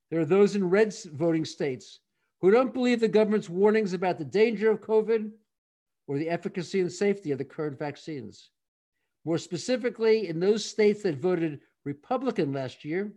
There 0.10 0.20
are 0.20 0.26
those 0.26 0.56
in 0.56 0.70
red 0.70 0.94
voting 1.14 1.46
states 1.46 2.00
who 2.42 2.52
don't 2.52 2.74
believe 2.74 3.00
the 3.00 3.08
government's 3.08 3.50
warnings 3.50 3.94
about 3.94 4.18
the 4.18 4.26
danger 4.26 4.72
of 4.72 4.82
COVID 4.82 5.30
or 6.08 6.18
the 6.18 6.30
efficacy 6.30 6.80
and 6.80 6.92
safety 6.92 7.32
of 7.32 7.38
the 7.38 7.46
current 7.46 7.78
vaccines. 7.78 8.50
More 9.26 9.38
specifically, 9.38 10.28
in 10.28 10.40
those 10.40 10.66
states 10.66 11.04
that 11.04 11.18
voted 11.18 11.60
Republican 11.86 12.52
last 12.52 12.84
year, 12.84 13.12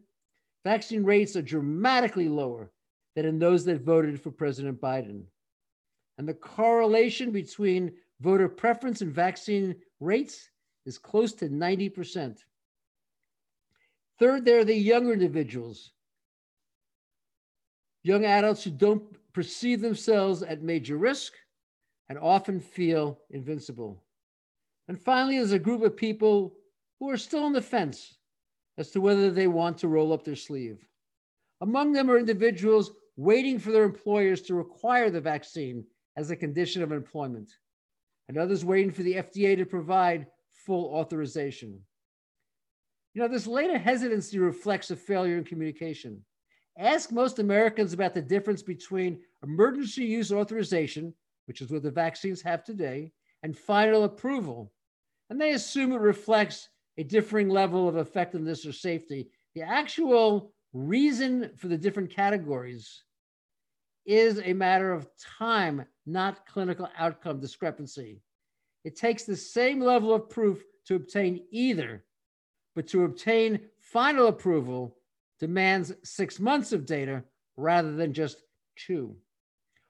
vaccine 0.64 1.04
rates 1.04 1.36
are 1.36 1.42
dramatically 1.42 2.28
lower 2.28 2.70
than 3.16 3.24
in 3.24 3.38
those 3.38 3.64
that 3.64 3.82
voted 3.82 4.20
for 4.20 4.30
President 4.30 4.80
Biden. 4.80 5.22
And 6.18 6.28
the 6.28 6.34
correlation 6.34 7.30
between 7.30 7.92
voter 8.20 8.48
preference 8.48 9.00
and 9.00 9.12
vaccine 9.12 9.74
rates 10.02 10.50
is 10.84 10.98
close 10.98 11.32
to 11.34 11.48
90%. 11.48 12.38
Third, 14.18 14.44
there 14.44 14.58
are 14.58 14.64
the 14.64 14.74
younger 14.74 15.12
individuals, 15.12 15.92
young 18.02 18.24
adults 18.24 18.64
who 18.64 18.70
don't 18.70 19.02
perceive 19.32 19.80
themselves 19.80 20.42
at 20.42 20.62
major 20.62 20.96
risk 20.96 21.32
and 22.08 22.18
often 22.18 22.60
feel 22.60 23.18
invincible. 23.30 24.02
And 24.88 25.00
finally, 25.00 25.38
there's 25.38 25.52
a 25.52 25.58
group 25.58 25.82
of 25.82 25.96
people 25.96 26.54
who 26.98 27.08
are 27.10 27.16
still 27.16 27.44
on 27.44 27.52
the 27.52 27.62
fence 27.62 28.18
as 28.78 28.90
to 28.90 29.00
whether 29.00 29.30
they 29.30 29.46
want 29.46 29.78
to 29.78 29.88
roll 29.88 30.12
up 30.12 30.24
their 30.24 30.36
sleeve. 30.36 30.86
Among 31.60 31.92
them 31.92 32.10
are 32.10 32.18
individuals 32.18 32.90
waiting 33.16 33.58
for 33.58 33.70
their 33.70 33.84
employers 33.84 34.42
to 34.42 34.54
require 34.54 35.10
the 35.10 35.20
vaccine 35.20 35.84
as 36.16 36.30
a 36.30 36.36
condition 36.36 36.82
of 36.82 36.92
employment, 36.92 37.52
and 38.28 38.38
others 38.38 38.64
waiting 38.64 38.90
for 38.90 39.02
the 39.02 39.14
FDA 39.14 39.56
to 39.56 39.66
provide 39.66 40.26
full 40.52 40.94
authorization. 40.94 41.80
You 43.14 43.22
know, 43.22 43.28
this 43.28 43.46
later 43.46 43.78
hesitancy 43.78 44.38
reflects 44.38 44.90
a 44.90 44.96
failure 44.96 45.36
in 45.36 45.44
communication. 45.44 46.24
Ask 46.78 47.12
most 47.12 47.38
Americans 47.38 47.92
about 47.92 48.14
the 48.14 48.22
difference 48.22 48.62
between 48.62 49.20
emergency 49.42 50.04
use 50.04 50.32
authorization, 50.32 51.12
which 51.46 51.60
is 51.60 51.70
what 51.70 51.82
the 51.82 51.90
vaccines 51.90 52.40
have 52.42 52.64
today, 52.64 53.12
and 53.42 53.56
final 53.56 54.04
approval. 54.04 54.72
And 55.28 55.40
they 55.40 55.52
assume 55.52 55.92
it 55.92 56.00
reflects 56.00 56.68
a 56.96 57.02
differing 57.02 57.48
level 57.48 57.88
of 57.88 57.96
effectiveness 57.96 58.64
or 58.64 58.72
safety. 58.72 59.28
The 59.54 59.62
actual 59.62 60.52
reason 60.72 61.50
for 61.56 61.68
the 61.68 61.76
different 61.76 62.10
categories 62.10 63.02
is 64.04 64.40
a 64.44 64.52
matter 64.52 64.92
of 64.92 65.08
time, 65.16 65.84
not 66.06 66.46
clinical 66.46 66.88
outcome 66.98 67.40
discrepancy. 67.40 68.20
It 68.84 68.96
takes 68.96 69.24
the 69.24 69.36
same 69.36 69.80
level 69.80 70.12
of 70.12 70.28
proof 70.28 70.62
to 70.86 70.96
obtain 70.96 71.44
either, 71.50 72.04
but 72.74 72.88
to 72.88 73.04
obtain 73.04 73.60
final 73.78 74.28
approval 74.28 74.96
demands 75.38 75.92
six 76.02 76.40
months 76.40 76.72
of 76.72 76.86
data 76.86 77.22
rather 77.56 77.92
than 77.92 78.12
just 78.12 78.42
two. 78.76 79.16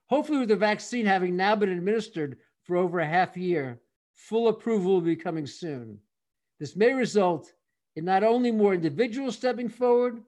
Hopefully, 0.08 0.38
with 0.38 0.48
the 0.48 0.56
vaccine 0.56 1.06
having 1.06 1.36
now 1.36 1.56
been 1.56 1.70
administered 1.70 2.36
for 2.64 2.76
over 2.76 3.00
a 3.00 3.06
half 3.06 3.36
year, 3.36 3.80
full 4.12 4.48
approval 4.48 4.94
will 4.94 5.00
be 5.00 5.16
coming 5.16 5.46
soon. 5.46 5.98
This 6.60 6.76
may 6.76 6.92
result 6.92 7.52
in 7.96 8.04
not 8.04 8.22
only 8.22 8.50
more 8.50 8.74
individuals 8.74 9.36
stepping 9.36 9.68
forward, 9.68 10.22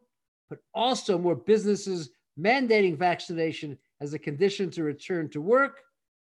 but 0.49 0.59
also 0.75 1.19
more 1.19 1.35
businesses 1.37 2.11
mandating 2.39 2.97
vaccination 2.97 3.79
as 4.01 4.15
a 4.15 4.19
condition 4.19 4.71
to 4.71 4.83
return 4.83 5.29
to 5.31 5.41
work, 5.41 5.81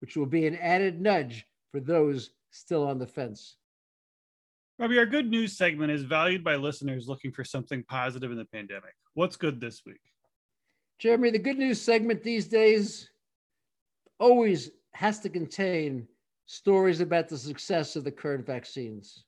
which 0.02 0.16
will 0.18 0.26
be 0.26 0.46
an 0.46 0.56
added 0.58 1.02
nudge 1.02 1.46
for 1.72 1.80
those 1.80 2.32
still 2.52 2.86
on 2.88 3.00
the 3.00 3.08
fence. 3.08 3.58
Robbie, 4.78 5.00
our 5.00 5.06
good 5.06 5.30
news 5.30 5.58
segment 5.58 5.92
is 5.92 6.04
valued 6.04 6.44
by 6.44 6.56
listeners 6.56 7.08
looking 7.08 7.32
for 7.32 7.46
something 7.46 7.84
positive 7.84 8.32
in 8.32 8.38
the 8.38 8.46
pandemic. 8.46 8.94
What's 9.14 9.38
good 9.38 9.62
this 9.62 9.84
week? 9.86 10.02
Jeremy, 11.00 11.32
the 11.32 11.40
good 11.40 11.58
news 11.58 11.82
segment 11.82 12.24
these 12.24 12.48
days 12.48 13.10
always 14.20 14.72
has 14.94 15.20
to 15.22 15.30
contain 15.30 16.08
stories 16.46 17.02
about 17.02 17.30
the 17.30 17.38
success 17.38 17.96
of 17.96 18.04
the 18.04 18.12
current 18.12 18.46
vaccines. 18.46 19.26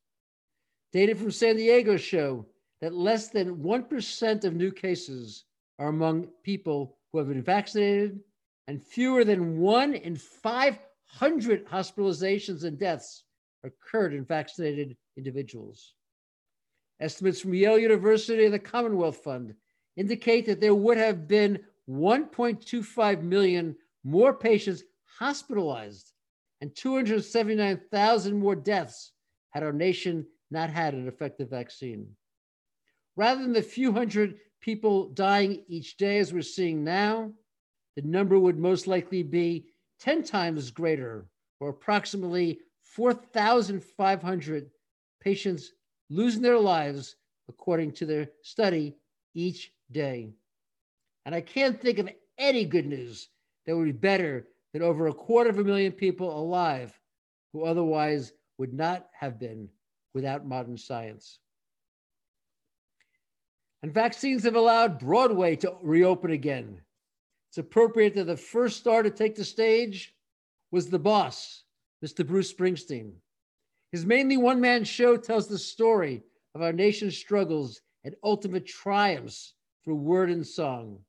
Data 0.93 1.15
from 1.15 1.31
San 1.31 1.57
Diego 1.57 1.97
show 1.97 2.45
that 2.81 2.93
less 2.93 3.29
than 3.29 3.57
1% 3.57 4.43
of 4.43 4.55
new 4.55 4.71
cases 4.71 5.45
are 5.79 5.89
among 5.89 6.27
people 6.43 6.97
who 7.11 7.19
have 7.19 7.27
been 7.27 7.43
vaccinated, 7.43 8.19
and 8.67 8.83
fewer 8.83 9.23
than 9.23 9.59
one 9.59 9.93
in 9.93 10.15
500 10.15 11.65
hospitalizations 11.67 12.63
and 12.63 12.77
deaths 12.77 13.23
occurred 13.63 14.13
in 14.13 14.25
vaccinated 14.25 14.97
individuals. 15.15 15.93
Estimates 16.99 17.41
from 17.41 17.53
Yale 17.53 17.77
University 17.77 18.45
and 18.45 18.53
the 18.53 18.59
Commonwealth 18.59 19.17
Fund 19.17 19.53
indicate 19.95 20.45
that 20.45 20.59
there 20.59 20.75
would 20.75 20.97
have 20.97 21.27
been 21.27 21.59
1.25 21.89 23.21
million 23.21 23.75
more 24.03 24.33
patients 24.33 24.83
hospitalized 25.19 26.13
and 26.61 26.75
279,000 26.75 28.37
more 28.37 28.55
deaths 28.55 29.11
had 29.51 29.63
our 29.63 29.73
nation 29.73 30.25
not 30.49 30.69
had 30.69 30.93
an 30.93 31.07
effective 31.07 31.49
vaccine. 31.49 32.07
Rather 33.15 33.41
than 33.41 33.53
the 33.53 33.61
few 33.61 33.91
hundred 33.91 34.35
people 34.67 35.07
dying 35.13 35.63
each 35.69 35.95
day 35.95 36.17
as 36.17 36.33
we're 36.33 36.41
seeing 36.41 36.83
now, 36.83 37.31
the 37.95 38.01
number 38.01 38.37
would 38.37 38.59
most 38.59 38.85
likely 38.85 39.23
be 39.23 39.65
10 40.01 40.23
times 40.23 40.71
greater, 40.71 41.25
or 41.61 41.69
approximately 41.69 42.59
4,500 42.83 44.69
patients 45.21 45.71
losing 46.09 46.41
their 46.41 46.59
lives, 46.59 47.15
according 47.47 47.93
to 47.93 48.05
their 48.05 48.27
study, 48.41 48.93
each 49.33 49.71
day. 49.93 50.33
And 51.25 51.33
I 51.33 51.39
can't 51.39 51.79
think 51.81 51.99
of 51.99 52.09
any 52.37 52.65
good 52.65 52.87
news 52.87 53.29
that 53.65 53.73
would 53.73 53.85
be 53.85 53.93
better 53.93 54.47
than 54.73 54.81
over 54.81 55.07
a 55.07 55.13
quarter 55.13 55.49
of 55.49 55.59
a 55.59 55.63
million 55.63 55.93
people 55.93 56.37
alive 56.37 56.99
who 57.53 57.63
otherwise 57.63 58.33
would 58.57 58.73
not 58.73 59.07
have 59.17 59.39
been 59.39 59.69
without 60.13 60.45
modern 60.45 60.75
science. 60.77 61.39
And 63.83 63.93
vaccines 63.93 64.43
have 64.43 64.55
allowed 64.55 64.99
Broadway 64.99 65.55
to 65.57 65.75
reopen 65.81 66.31
again. 66.31 66.81
It's 67.49 67.57
appropriate 67.57 68.15
that 68.15 68.25
the 68.25 68.37
first 68.37 68.77
star 68.77 69.03
to 69.03 69.09
take 69.09 69.35
the 69.35 69.45
stage 69.45 70.13
was 70.71 70.89
the 70.89 70.99
boss, 70.99 71.63
Mr. 72.03 72.25
Bruce 72.25 72.51
Springsteen. 72.51 73.13
His 73.91 74.05
mainly 74.05 74.37
one 74.37 74.59
man 74.59 74.83
show 74.83 75.15
tells 75.15 75.47
the 75.47 75.57
story 75.57 76.23
of 76.55 76.61
our 76.61 76.73
nation's 76.73 77.17
struggles 77.17 77.81
and 78.03 78.15
ultimate 78.23 78.65
triumphs 78.65 79.53
through 79.83 79.95
word 79.95 80.29
and 80.29 80.45
song. 80.45 80.99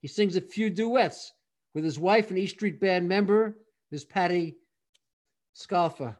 He 0.00 0.08
sings 0.08 0.36
a 0.36 0.40
few 0.40 0.70
duets 0.70 1.32
with 1.74 1.84
his 1.84 1.98
wife 1.98 2.30
and 2.30 2.38
E 2.38 2.46
Street 2.46 2.80
Band 2.80 3.08
member, 3.08 3.58
Miss 3.90 4.04
Patty 4.04 4.56
Scialfa. 5.54 6.16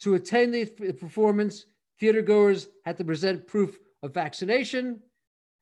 To 0.00 0.14
attend 0.14 0.52
the 0.52 0.66
performance, 0.66 1.66
theatergoers 2.00 2.68
had 2.84 2.98
to 2.98 3.04
present 3.04 3.46
proof 3.46 3.78
of 4.02 4.14
vaccination. 4.14 5.00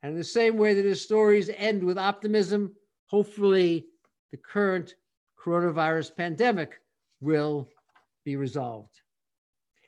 And 0.03 0.13
in 0.13 0.19
the 0.19 0.25
same 0.25 0.57
way 0.57 0.75
that 0.75 0.85
his 0.85 1.03
stories 1.03 1.51
end 1.57 1.83
with 1.83 1.99
optimism, 1.99 2.75
hopefully 3.07 3.87
the 4.33 4.39
current 4.39 4.95
coronavirus 5.43 6.17
pandemic 6.17 6.81
will 7.21 7.69
be 8.25 8.37
resolved. 8.37 9.01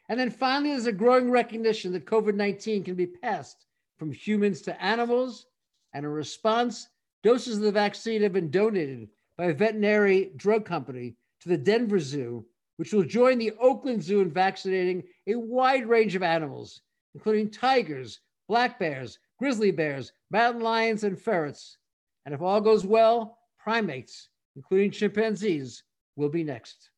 And 0.08 0.18
then 0.20 0.30
finally, 0.30 0.70
there's 0.70 0.86
a 0.86 0.92
growing 0.92 1.30
recognition 1.30 1.92
that 1.92 2.06
COVID 2.06 2.34
19 2.34 2.84
can 2.84 2.94
be 2.94 3.06
passed 3.06 3.66
from 3.98 4.12
humans 4.12 4.62
to 4.62 4.82
animals. 4.82 5.46
And 5.92 6.04
in 6.04 6.10
response, 6.10 6.88
doses 7.22 7.56
of 7.56 7.62
the 7.62 7.72
vaccine 7.72 8.22
have 8.22 8.32
been 8.32 8.50
donated 8.50 9.08
by 9.36 9.46
a 9.46 9.54
veterinary 9.54 10.32
drug 10.36 10.64
company 10.64 11.16
to 11.40 11.48
the 11.48 11.56
Denver 11.56 11.98
Zoo, 11.98 12.44
which 12.76 12.92
will 12.92 13.04
join 13.04 13.38
the 13.38 13.52
Oakland 13.58 14.02
Zoo 14.02 14.20
in 14.20 14.30
vaccinating 14.30 15.02
a 15.26 15.34
wide 15.34 15.86
range 15.86 16.14
of 16.14 16.22
animals, 16.22 16.82
including 17.14 17.50
tigers, 17.50 18.20
black 18.48 18.78
bears, 18.78 19.18
grizzly 19.38 19.70
bears, 19.70 20.12
mountain 20.30 20.62
lions, 20.62 21.04
and 21.04 21.20
ferrets. 21.20 21.78
And 22.24 22.34
if 22.34 22.42
all 22.42 22.60
goes 22.60 22.84
well, 22.84 23.38
primates, 23.58 24.28
including 24.54 24.90
chimpanzees, 24.90 25.82
will 26.16 26.28
be 26.28 26.44
next. 26.44 26.90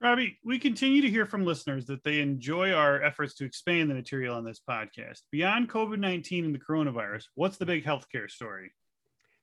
Robbie, 0.00 0.38
we 0.44 0.60
continue 0.60 1.02
to 1.02 1.10
hear 1.10 1.26
from 1.26 1.44
listeners 1.44 1.86
that 1.86 2.04
they 2.04 2.20
enjoy 2.20 2.72
our 2.72 3.02
efforts 3.02 3.34
to 3.34 3.44
expand 3.44 3.90
the 3.90 3.94
material 3.94 4.36
on 4.36 4.44
this 4.44 4.60
podcast. 4.68 5.22
Beyond 5.32 5.68
COVID 5.68 5.98
19 5.98 6.44
and 6.44 6.54
the 6.54 6.60
coronavirus, 6.60 7.24
what's 7.34 7.56
the 7.56 7.66
big 7.66 7.84
healthcare 7.84 8.30
story? 8.30 8.70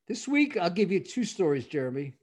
This 0.08 0.28
week, 0.28 0.56
I'll 0.56 0.70
give 0.70 0.92
you 0.92 1.02
two 1.02 1.26
stories, 1.26 1.66
Jeremy. 1.66 2.14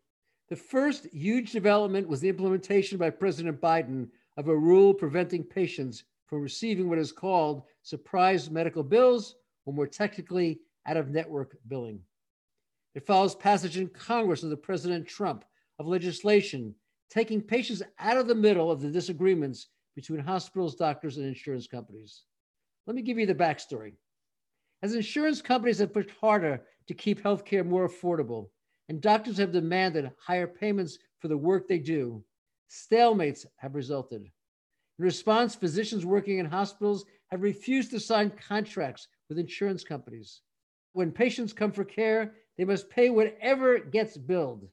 The 0.49 0.57
first 0.57 1.07
huge 1.13 1.53
development 1.53 2.09
was 2.09 2.21
the 2.21 2.29
implementation 2.29 2.97
by 2.97 3.11
President 3.11 3.61
Biden 3.61 4.09
of 4.39 4.49
a 4.49 4.57
rule 4.57 4.95
preventing 4.95 5.45
patients 5.45 6.05
from 6.33 6.41
receiving 6.41 6.89
what 6.89 6.97
is 6.97 7.13
called 7.13 7.65
surprise 7.83 8.49
medical 8.49 8.83
bills, 8.83 9.35
or 9.67 9.75
more 9.75 9.87
technically, 9.87 10.61
out 10.87 10.97
of 10.97 11.11
network 11.11 11.59
billing. 11.69 12.01
It 12.95 13.07
follows 13.07 13.35
passage 13.35 13.77
in 13.77 13.89
Congress 13.89 14.43
under 14.43 14.57
President 14.57 15.07
Trump 15.07 15.45
of 15.79 15.87
legislation 15.87 16.75
taking 17.11 17.43
patients 17.43 17.83
out 17.99 18.17
of 18.17 18.29
the 18.29 18.35
middle 18.35 18.71
of 18.71 18.81
the 18.81 18.89
disagreements 18.89 19.67
between 19.95 20.21
hospitals, 20.21 20.75
doctors, 20.75 21.19
and 21.19 21.27
insurance 21.27 21.67
companies. 21.67 22.23
Let 22.87 22.97
me 22.97 23.03
give 23.03 23.19
you 23.19 23.27
the 23.27 23.35
backstory. 23.35 23.93
As 24.83 24.95
insurance 24.95 25.43
companies 25.43 25.81
have 25.81 25.93
pushed 25.93 26.13
harder 26.19 26.63
to 26.89 26.95
keep 26.95 27.23
healthcare 27.23 27.67
more 27.67 27.87
affordable, 27.87 28.49
and 28.89 29.03
doctors 29.03 29.37
have 29.37 29.53
demanded 29.53 30.11
higher 30.19 30.47
payments 30.47 30.97
for 31.19 31.29
the 31.29 31.37
work 31.37 31.69
they 31.69 31.79
do, 31.79 32.25
stalemates 32.71 33.45
have 33.59 33.75
resulted. 33.75 34.31
In 35.03 35.07
response, 35.07 35.57
physicians 35.57 36.07
working 36.07 36.39
in 36.39 36.47
hospitals 36.47 37.07
have 37.33 37.43
refused 37.43 37.91
to 37.91 37.99
sign 37.99 38.31
contracts 38.31 39.09
with 39.29 39.37
insurance 39.37 39.83
companies. 39.83 40.43
When 40.93 41.11
patients 41.11 41.53
come 41.53 41.73
for 41.73 41.85
care, 41.85 42.35
they 42.57 42.65
must 42.65 42.89
pay 42.89 43.11
whatever 43.11 43.81
gets 43.81 44.17
billed 44.17 44.69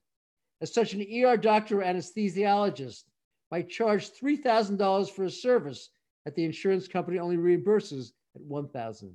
as 0.61 0.71
such 0.71 0.93
an 0.93 1.01
ER 1.01 1.35
doctor 1.35 1.81
or 1.81 1.83
anesthesiologist 1.83 3.05
might 3.49 3.69
charge 3.69 4.11
$3,000 4.11 5.09
for 5.09 5.23
a 5.23 5.31
service 5.31 5.89
that 6.25 6.35
the 6.35 6.45
insurance 6.45 6.87
company 6.87 7.17
only 7.17 7.37
reimburses 7.37 8.11
at 8.35 8.43
$1,000. 8.43 9.11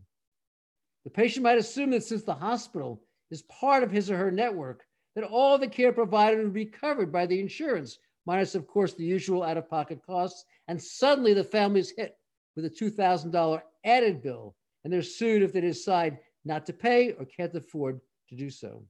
The 1.05 1.11
patient 1.11 1.45
might 1.45 1.59
assume 1.59 1.91
that 1.91 2.03
since 2.03 2.25
the 2.25 2.35
hospital 2.35 3.05
is 3.31 3.43
part 3.43 3.85
of 3.85 3.93
his 3.93 4.11
or 4.11 4.17
her 4.17 4.33
network, 4.33 4.85
that 5.15 5.23
all 5.23 5.59
the 5.59 5.69
care 5.69 5.93
provided 5.93 6.43
would 6.43 6.53
be 6.53 6.67
covered 6.67 7.13
by 7.13 7.25
the 7.27 7.39
insurance, 7.39 8.01
minus, 8.27 8.55
of 8.55 8.67
course, 8.67 8.95
the 8.95 9.05
usual 9.05 9.43
out 9.43 9.57
of 9.57 9.69
pocket 9.69 10.01
costs. 10.05 10.45
And 10.69 10.81
suddenly 10.83 11.35
the 11.35 11.45
family 11.45 11.81
is 11.81 11.93
hit 11.97 12.17
with 12.57 12.65
a 12.65 12.71
$2,000 12.71 13.63
added 13.85 14.23
bill, 14.23 14.55
and 14.83 14.93
they're 14.93 15.03
sued 15.03 15.43
if 15.43 15.53
they 15.53 15.61
decide 15.61 16.19
not 16.45 16.67
to 16.67 16.73
pay 16.73 17.13
or 17.13 17.25
can't 17.25 17.55
afford 17.55 18.01
to 18.29 18.37
do 18.37 18.51
so. 18.51 18.85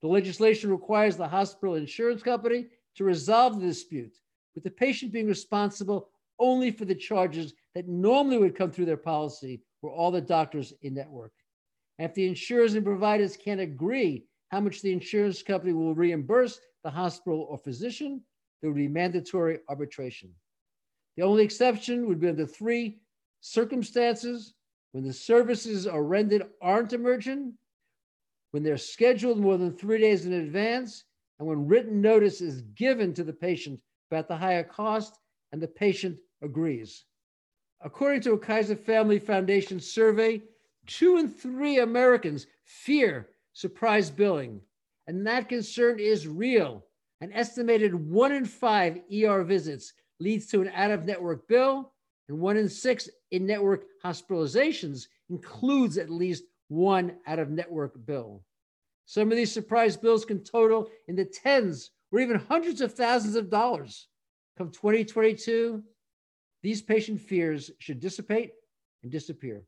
The 0.00 0.08
legislation 0.08 0.70
requires 0.70 1.16
the 1.16 1.28
hospital 1.28 1.74
insurance 1.74 2.22
company 2.22 2.66
to 2.96 3.04
resolve 3.04 3.60
the 3.60 3.66
dispute, 3.66 4.16
with 4.54 4.64
the 4.64 4.70
patient 4.70 5.12
being 5.12 5.26
responsible 5.26 6.08
only 6.38 6.70
for 6.70 6.84
the 6.84 6.94
charges 6.94 7.54
that 7.74 7.88
normally 7.88 8.38
would 8.38 8.56
come 8.56 8.70
through 8.70 8.86
their 8.86 8.96
policy 8.96 9.62
or 9.80 9.90
all 9.90 10.10
the 10.10 10.20
doctors 10.20 10.72
in 10.82 10.94
network. 10.94 11.32
And 11.98 12.08
if 12.08 12.14
the 12.14 12.26
insurers 12.26 12.74
and 12.74 12.84
providers 12.84 13.36
can't 13.36 13.60
agree 13.60 14.24
how 14.50 14.60
much 14.60 14.82
the 14.82 14.92
insurance 14.92 15.42
company 15.42 15.72
will 15.72 15.94
reimburse 15.94 16.60
the 16.84 16.90
hospital 16.90 17.46
or 17.48 17.56
physician, 17.56 18.22
there 18.62 18.70
would 18.70 18.76
be 18.76 18.88
mandatory 18.88 19.58
arbitration. 19.68 20.30
The 21.16 21.24
only 21.24 21.42
exception 21.44 22.06
would 22.06 22.20
be 22.20 22.28
under 22.28 22.46
three 22.46 23.00
circumstances 23.40 24.54
when 24.92 25.04
the 25.04 25.12
services 25.12 25.86
are 25.86 26.04
rendered 26.04 26.46
aren't 26.62 26.92
emergent, 26.92 27.54
when 28.52 28.62
they're 28.62 28.78
scheduled 28.78 29.38
more 29.38 29.58
than 29.58 29.72
three 29.76 29.98
days 29.98 30.26
in 30.26 30.32
advance, 30.32 31.04
and 31.38 31.48
when 31.48 31.66
written 31.66 32.00
notice 32.00 32.40
is 32.40 32.62
given 32.74 33.12
to 33.14 33.24
the 33.24 33.32
patient 33.32 33.80
about 34.10 34.28
the 34.28 34.36
higher 34.36 34.62
cost 34.62 35.18
and 35.50 35.60
the 35.60 35.68
patient 35.68 36.20
agrees. 36.42 37.04
According 37.80 38.20
to 38.22 38.34
a 38.34 38.38
Kaiser 38.38 38.76
Family 38.76 39.18
Foundation 39.18 39.80
survey, 39.80 40.40
two 40.86 41.16
in 41.16 41.28
three 41.28 41.78
Americans 41.78 42.46
fear 42.64 43.28
surprise 43.54 44.10
billing, 44.10 44.60
and 45.06 45.26
that 45.26 45.48
concern 45.48 45.98
is 45.98 46.28
real. 46.28 46.84
An 47.22 47.32
estimated 47.32 47.94
one 47.94 48.32
in 48.32 48.44
five 48.44 48.98
ER 49.14 49.44
visits 49.44 49.92
leads 50.18 50.48
to 50.48 50.60
an 50.60 50.72
out 50.74 50.90
of 50.90 51.06
network 51.06 51.46
bill, 51.46 51.92
and 52.28 52.40
one 52.40 52.56
in 52.56 52.68
six 52.68 53.08
in 53.30 53.46
network 53.46 53.84
hospitalizations 54.04 55.06
includes 55.30 55.98
at 55.98 56.10
least 56.10 56.42
one 56.66 57.14
out 57.28 57.38
of 57.38 57.48
network 57.48 58.04
bill. 58.06 58.42
Some 59.06 59.30
of 59.30 59.36
these 59.36 59.52
surprise 59.52 59.96
bills 59.96 60.24
can 60.24 60.42
total 60.42 60.90
in 61.06 61.14
the 61.14 61.24
tens 61.24 61.92
or 62.10 62.18
even 62.18 62.40
hundreds 62.40 62.80
of 62.80 62.92
thousands 62.92 63.36
of 63.36 63.50
dollars. 63.50 64.08
Come 64.58 64.72
2022, 64.72 65.80
these 66.64 66.82
patient 66.82 67.20
fears 67.20 67.70
should 67.78 68.00
dissipate 68.00 68.50
and 69.04 69.12
disappear. 69.12 69.62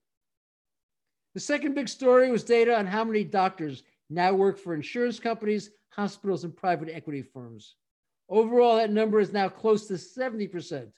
The 1.34 1.40
second 1.40 1.76
big 1.76 1.88
story 1.88 2.32
was 2.32 2.42
data 2.42 2.76
on 2.76 2.86
how 2.88 3.04
many 3.04 3.22
doctors 3.22 3.84
now 4.10 4.34
work 4.34 4.58
for 4.58 4.74
insurance 4.74 5.20
companies, 5.20 5.70
hospitals, 5.94 6.44
and 6.44 6.56
private 6.56 6.88
equity 6.88 7.22
firms. 7.22 7.76
Overall, 8.28 8.76
that 8.76 8.90
number 8.90 9.20
is 9.20 9.32
now 9.32 9.48
close 9.48 9.86
to 9.86 9.94
70%, 9.94 10.90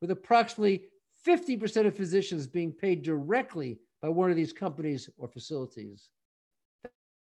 with 0.00 0.10
approximately 0.10 0.84
50% 1.26 1.86
of 1.86 1.96
physicians 1.96 2.46
being 2.46 2.72
paid 2.72 3.02
directly 3.02 3.78
by 4.02 4.08
one 4.08 4.30
of 4.30 4.36
these 4.36 4.52
companies 4.52 5.08
or 5.16 5.28
facilities. 5.28 6.10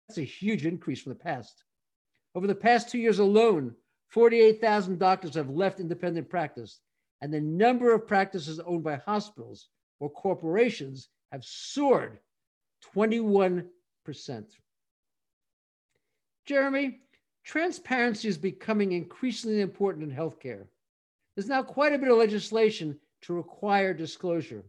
That's 0.08 0.18
a 0.18 0.22
huge 0.22 0.66
increase 0.66 1.00
from 1.00 1.12
the 1.12 1.18
past. 1.18 1.64
Over 2.34 2.46
the 2.46 2.54
past 2.54 2.90
two 2.90 2.98
years 2.98 3.20
alone, 3.20 3.74
48,000 4.08 4.98
doctors 4.98 5.34
have 5.34 5.50
left 5.50 5.80
independent 5.80 6.28
practice, 6.28 6.80
and 7.20 7.32
the 7.32 7.40
number 7.40 7.94
of 7.94 8.06
practices 8.06 8.60
owned 8.60 8.84
by 8.84 8.96
hospitals 8.96 9.68
or 10.00 10.10
corporations 10.10 11.08
have 11.32 11.44
soared 11.44 12.18
21%. 12.94 13.64
Jeremy, 16.44 17.00
transparency 17.44 18.28
is 18.28 18.38
becoming 18.38 18.92
increasingly 18.92 19.61
important 19.61 20.11
in 20.11 20.16
healthcare. 20.16 20.66
There's 21.35 21.48
now 21.48 21.62
quite 21.62 21.92
a 21.92 21.98
bit 21.98 22.11
of 22.11 22.18
legislation 22.18 22.98
to 23.22 23.35
require 23.35 23.92
disclosure. 23.92 24.64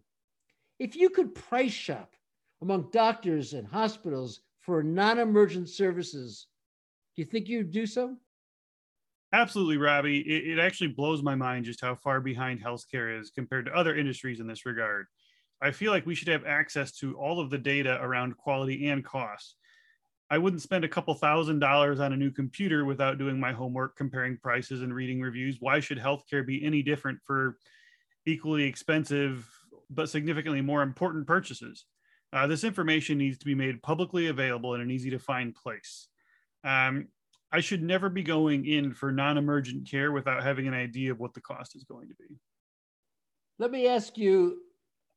If 0.80 0.96
you 0.96 1.10
could 1.10 1.36
price 1.36 1.72
shop 1.72 2.14
among 2.62 2.90
doctors 2.92 3.54
and 3.54 3.68
hospitals 3.68 4.42
for 4.60 4.84
non 4.84 5.20
emergent 5.20 5.70
services, 5.70 6.48
do 7.16 7.22
you 7.22 7.26
think 7.26 7.48
you'd 7.48 7.72
do 7.72 7.86
so? 7.86 8.18
Absolutely, 9.32 9.78
Robbie. 9.78 10.20
It, 10.22 10.58
it, 10.58 10.60
actually 10.60 10.90
blows 10.90 11.22
my 11.22 11.36
mind 11.36 11.66
just 11.66 11.82
how 11.82 11.96
far 11.96 12.22
behind 12.22 12.64
healthcare 12.64 13.20
is 13.20 13.32
compared 13.32 13.66
to 13.66 13.74
other 13.74 13.96
industries 13.96 14.40
in 14.40 14.48
this 14.48 14.66
regard. 14.66 15.08
I 15.62 15.72
feel 15.72 15.92
like 15.92 16.06
we 16.06 16.16
should 16.16 16.28
have 16.28 16.46
access 16.46 16.92
to 16.98 17.18
all 17.18 17.40
of 17.40 17.50
the 17.50 17.58
data 17.58 17.98
around 18.02 18.38
quality 18.38 18.88
and 18.88 19.04
cost. 19.04 19.56
I 20.30 20.38
wouldn't 20.38 20.62
spend 20.62 20.84
a 20.84 20.90
couple 20.90 21.14
thousand 21.14 21.60
dollars 21.60 22.00
on 22.00 22.14
a 22.14 22.18
new 22.18 22.32
computer 22.32 22.84
without 22.86 23.18
doing 23.18 23.40
my 23.40 23.52
homework, 23.52 23.96
comparing 23.96 24.38
prices 24.38 24.82
and 24.82 24.94
reading 24.94 25.22
reviews. 25.22 25.58
Why 25.60 25.80
should 25.80 26.00
healthcare 26.00 26.46
be 26.46 26.66
any 26.66 26.82
different 26.82 27.20
for 27.24 27.58
equally 28.26 28.64
expensive 28.64 29.48
but 29.90 30.10
significantly 30.10 30.62
more 30.62 30.82
important 30.82 31.28
purchases? 31.28 31.86
Uh, 32.34 32.48
this 32.48 32.64
information 32.64 33.18
needs 33.18 33.38
to 33.38 33.46
be 33.46 33.56
made 33.56 33.82
publicly 33.84 34.28
available 34.28 34.74
in 34.74 34.82
an 34.82 34.92
easy 34.92 35.12
to 35.12 35.20
find 35.20 35.54
place. 35.54 36.08
Um, 36.64 37.08
I 37.52 37.62
should 37.62 37.84
never 37.84 38.10
be 38.10 38.24
going 38.24 38.66
in 38.66 38.94
for 38.94 39.12
non 39.12 39.38
emergent 39.38 39.90
care 39.90 40.12
without 40.12 40.44
having 40.44 40.68
an 40.68 40.74
idea 40.74 41.12
of 41.12 41.20
what 41.20 41.34
the 41.34 41.42
cost 41.42 41.76
is 41.76 41.84
going 41.84 42.10
to 42.10 42.16
be. 42.16 42.36
Let 43.60 43.72
me 43.72 43.88
ask 43.88 44.18
you 44.18 44.58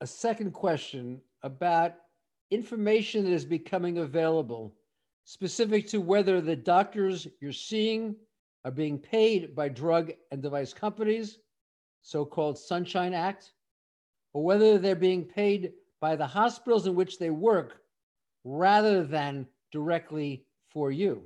a 0.00 0.06
second 0.06 0.52
question 0.52 1.20
about 1.42 1.94
information 2.50 3.24
that 3.24 3.32
is 3.32 3.44
becoming 3.44 3.98
available, 3.98 4.74
specific 5.28 5.86
to 5.86 6.00
whether 6.00 6.40
the 6.40 6.56
doctors 6.56 7.28
you're 7.38 7.52
seeing 7.52 8.16
are 8.64 8.70
being 8.70 8.98
paid 8.98 9.54
by 9.54 9.68
drug 9.68 10.10
and 10.30 10.40
device 10.40 10.72
companies, 10.72 11.38
so 12.00 12.24
called 12.24 12.58
Sunshine 12.58 13.12
Act, 13.12 13.52
or 14.32 14.42
whether 14.42 14.78
they're 14.78 14.96
being 14.96 15.26
paid 15.26 15.74
by 16.00 16.16
the 16.16 16.26
hospitals 16.26 16.86
in 16.86 16.94
which 16.94 17.18
they 17.18 17.28
work 17.28 17.82
rather 18.42 19.04
than 19.04 19.46
directly 19.70 20.46
for 20.70 20.90
you. 20.90 21.24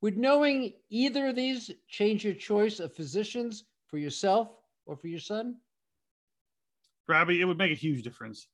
Would 0.00 0.16
knowing 0.16 0.74
either 0.88 1.26
of 1.26 1.34
these 1.34 1.72
change 1.88 2.24
your 2.24 2.34
choice 2.34 2.78
of 2.78 2.94
physicians 2.94 3.64
for 3.88 3.98
yourself 3.98 4.50
or 4.86 4.96
for 4.96 5.08
your 5.08 5.18
son? 5.18 5.56
Robbie, 7.08 7.40
it 7.40 7.44
would 7.44 7.58
make 7.58 7.72
a 7.72 7.74
huge 7.74 8.04
difference. 8.04 8.46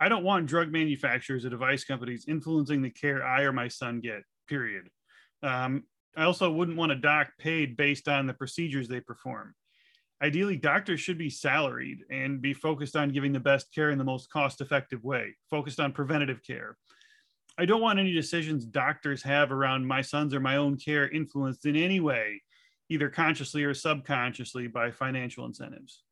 I 0.00 0.08
don't 0.08 0.24
want 0.24 0.46
drug 0.46 0.72
manufacturers 0.72 1.44
or 1.44 1.50
device 1.50 1.84
companies 1.84 2.24
influencing 2.26 2.80
the 2.80 2.90
care 2.90 3.24
I 3.24 3.42
or 3.42 3.52
my 3.52 3.68
son 3.68 4.00
get, 4.00 4.22
period. 4.48 4.88
Um, 5.42 5.84
I 6.16 6.24
also 6.24 6.50
wouldn't 6.50 6.78
want 6.78 6.92
a 6.92 6.96
doc 6.96 7.28
paid 7.38 7.76
based 7.76 8.08
on 8.08 8.26
the 8.26 8.34
procedures 8.34 8.88
they 8.88 9.00
perform. 9.00 9.54
Ideally, 10.22 10.56
doctors 10.56 11.00
should 11.00 11.18
be 11.18 11.30
salaried 11.30 12.00
and 12.10 12.42
be 12.42 12.52
focused 12.52 12.96
on 12.96 13.12
giving 13.12 13.32
the 13.32 13.40
best 13.40 13.72
care 13.74 13.90
in 13.90 13.98
the 13.98 14.04
most 14.04 14.30
cost 14.30 14.60
effective 14.60 15.04
way, 15.04 15.36
focused 15.48 15.80
on 15.80 15.92
preventative 15.92 16.42
care. 16.42 16.76
I 17.58 17.64
don't 17.64 17.80
want 17.80 17.98
any 17.98 18.12
decisions 18.12 18.64
doctors 18.64 19.22
have 19.22 19.52
around 19.52 19.86
my 19.86 20.02
son's 20.02 20.34
or 20.34 20.40
my 20.40 20.56
own 20.56 20.76
care 20.76 21.08
influenced 21.08 21.66
in 21.66 21.76
any 21.76 22.00
way, 22.00 22.42
either 22.88 23.08
consciously 23.08 23.64
or 23.64 23.74
subconsciously, 23.74 24.66
by 24.66 24.90
financial 24.90 25.46
incentives. 25.46 26.04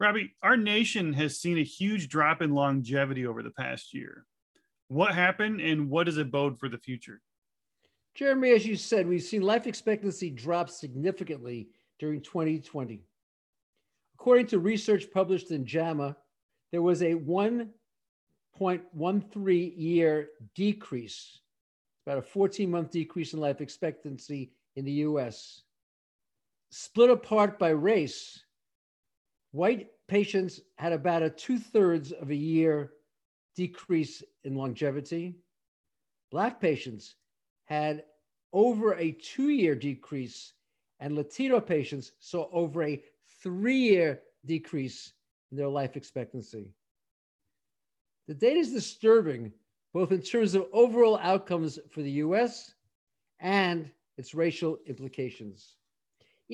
Robbie, 0.00 0.34
our 0.42 0.56
nation 0.56 1.12
has 1.12 1.40
seen 1.40 1.58
a 1.58 1.64
huge 1.64 2.08
drop 2.08 2.42
in 2.42 2.50
longevity 2.50 3.26
over 3.26 3.42
the 3.42 3.50
past 3.50 3.94
year. 3.94 4.26
What 4.88 5.14
happened 5.14 5.60
and 5.60 5.88
what 5.88 6.06
does 6.06 6.18
it 6.18 6.30
bode 6.30 6.58
for 6.58 6.68
the 6.68 6.78
future? 6.78 7.20
Jeremy, 8.14 8.50
as 8.50 8.66
you 8.66 8.76
said, 8.76 9.08
we've 9.08 9.22
seen 9.22 9.42
life 9.42 9.66
expectancy 9.66 10.30
drop 10.30 10.70
significantly 10.70 11.68
during 11.98 12.20
2020. 12.20 13.02
According 14.14 14.46
to 14.48 14.60
research 14.60 15.06
published 15.12 15.50
in 15.50 15.66
JAMA, 15.66 16.16
there 16.70 16.82
was 16.82 17.02
a 17.02 17.14
1.13 17.14 19.72
year 19.76 20.28
decrease, 20.54 21.40
about 22.06 22.18
a 22.18 22.22
14 22.22 22.70
month 22.70 22.90
decrease 22.90 23.32
in 23.32 23.40
life 23.40 23.60
expectancy 23.60 24.52
in 24.76 24.84
the 24.84 24.92
US. 24.92 25.62
Split 26.70 27.10
apart 27.10 27.58
by 27.58 27.70
race, 27.70 28.43
white 29.54 29.86
patients 30.08 30.60
had 30.78 30.92
about 30.92 31.22
a 31.22 31.30
two 31.30 31.58
thirds 31.60 32.10
of 32.10 32.30
a 32.30 32.34
year 32.34 32.90
decrease 33.54 34.20
in 34.42 34.56
longevity. 34.56 35.36
Black 36.32 36.60
patients 36.60 37.14
had 37.66 38.02
over 38.52 38.94
a 38.94 39.12
two 39.12 39.50
year 39.50 39.76
decrease 39.76 40.54
and 40.98 41.14
Latino 41.14 41.60
patients 41.60 42.12
saw 42.18 42.48
over 42.52 42.82
a 42.82 43.00
three 43.42 43.78
year 43.78 44.22
decrease 44.44 45.12
in 45.52 45.56
their 45.56 45.68
life 45.68 45.96
expectancy. 45.96 46.72
The 48.26 48.34
data 48.34 48.58
is 48.58 48.72
disturbing, 48.72 49.52
both 49.92 50.10
in 50.10 50.20
terms 50.20 50.56
of 50.56 50.66
overall 50.72 51.18
outcomes 51.18 51.78
for 51.90 52.02
the 52.02 52.10
US 52.26 52.74
and 53.38 53.88
its 54.18 54.34
racial 54.34 54.78
implications. 54.86 55.76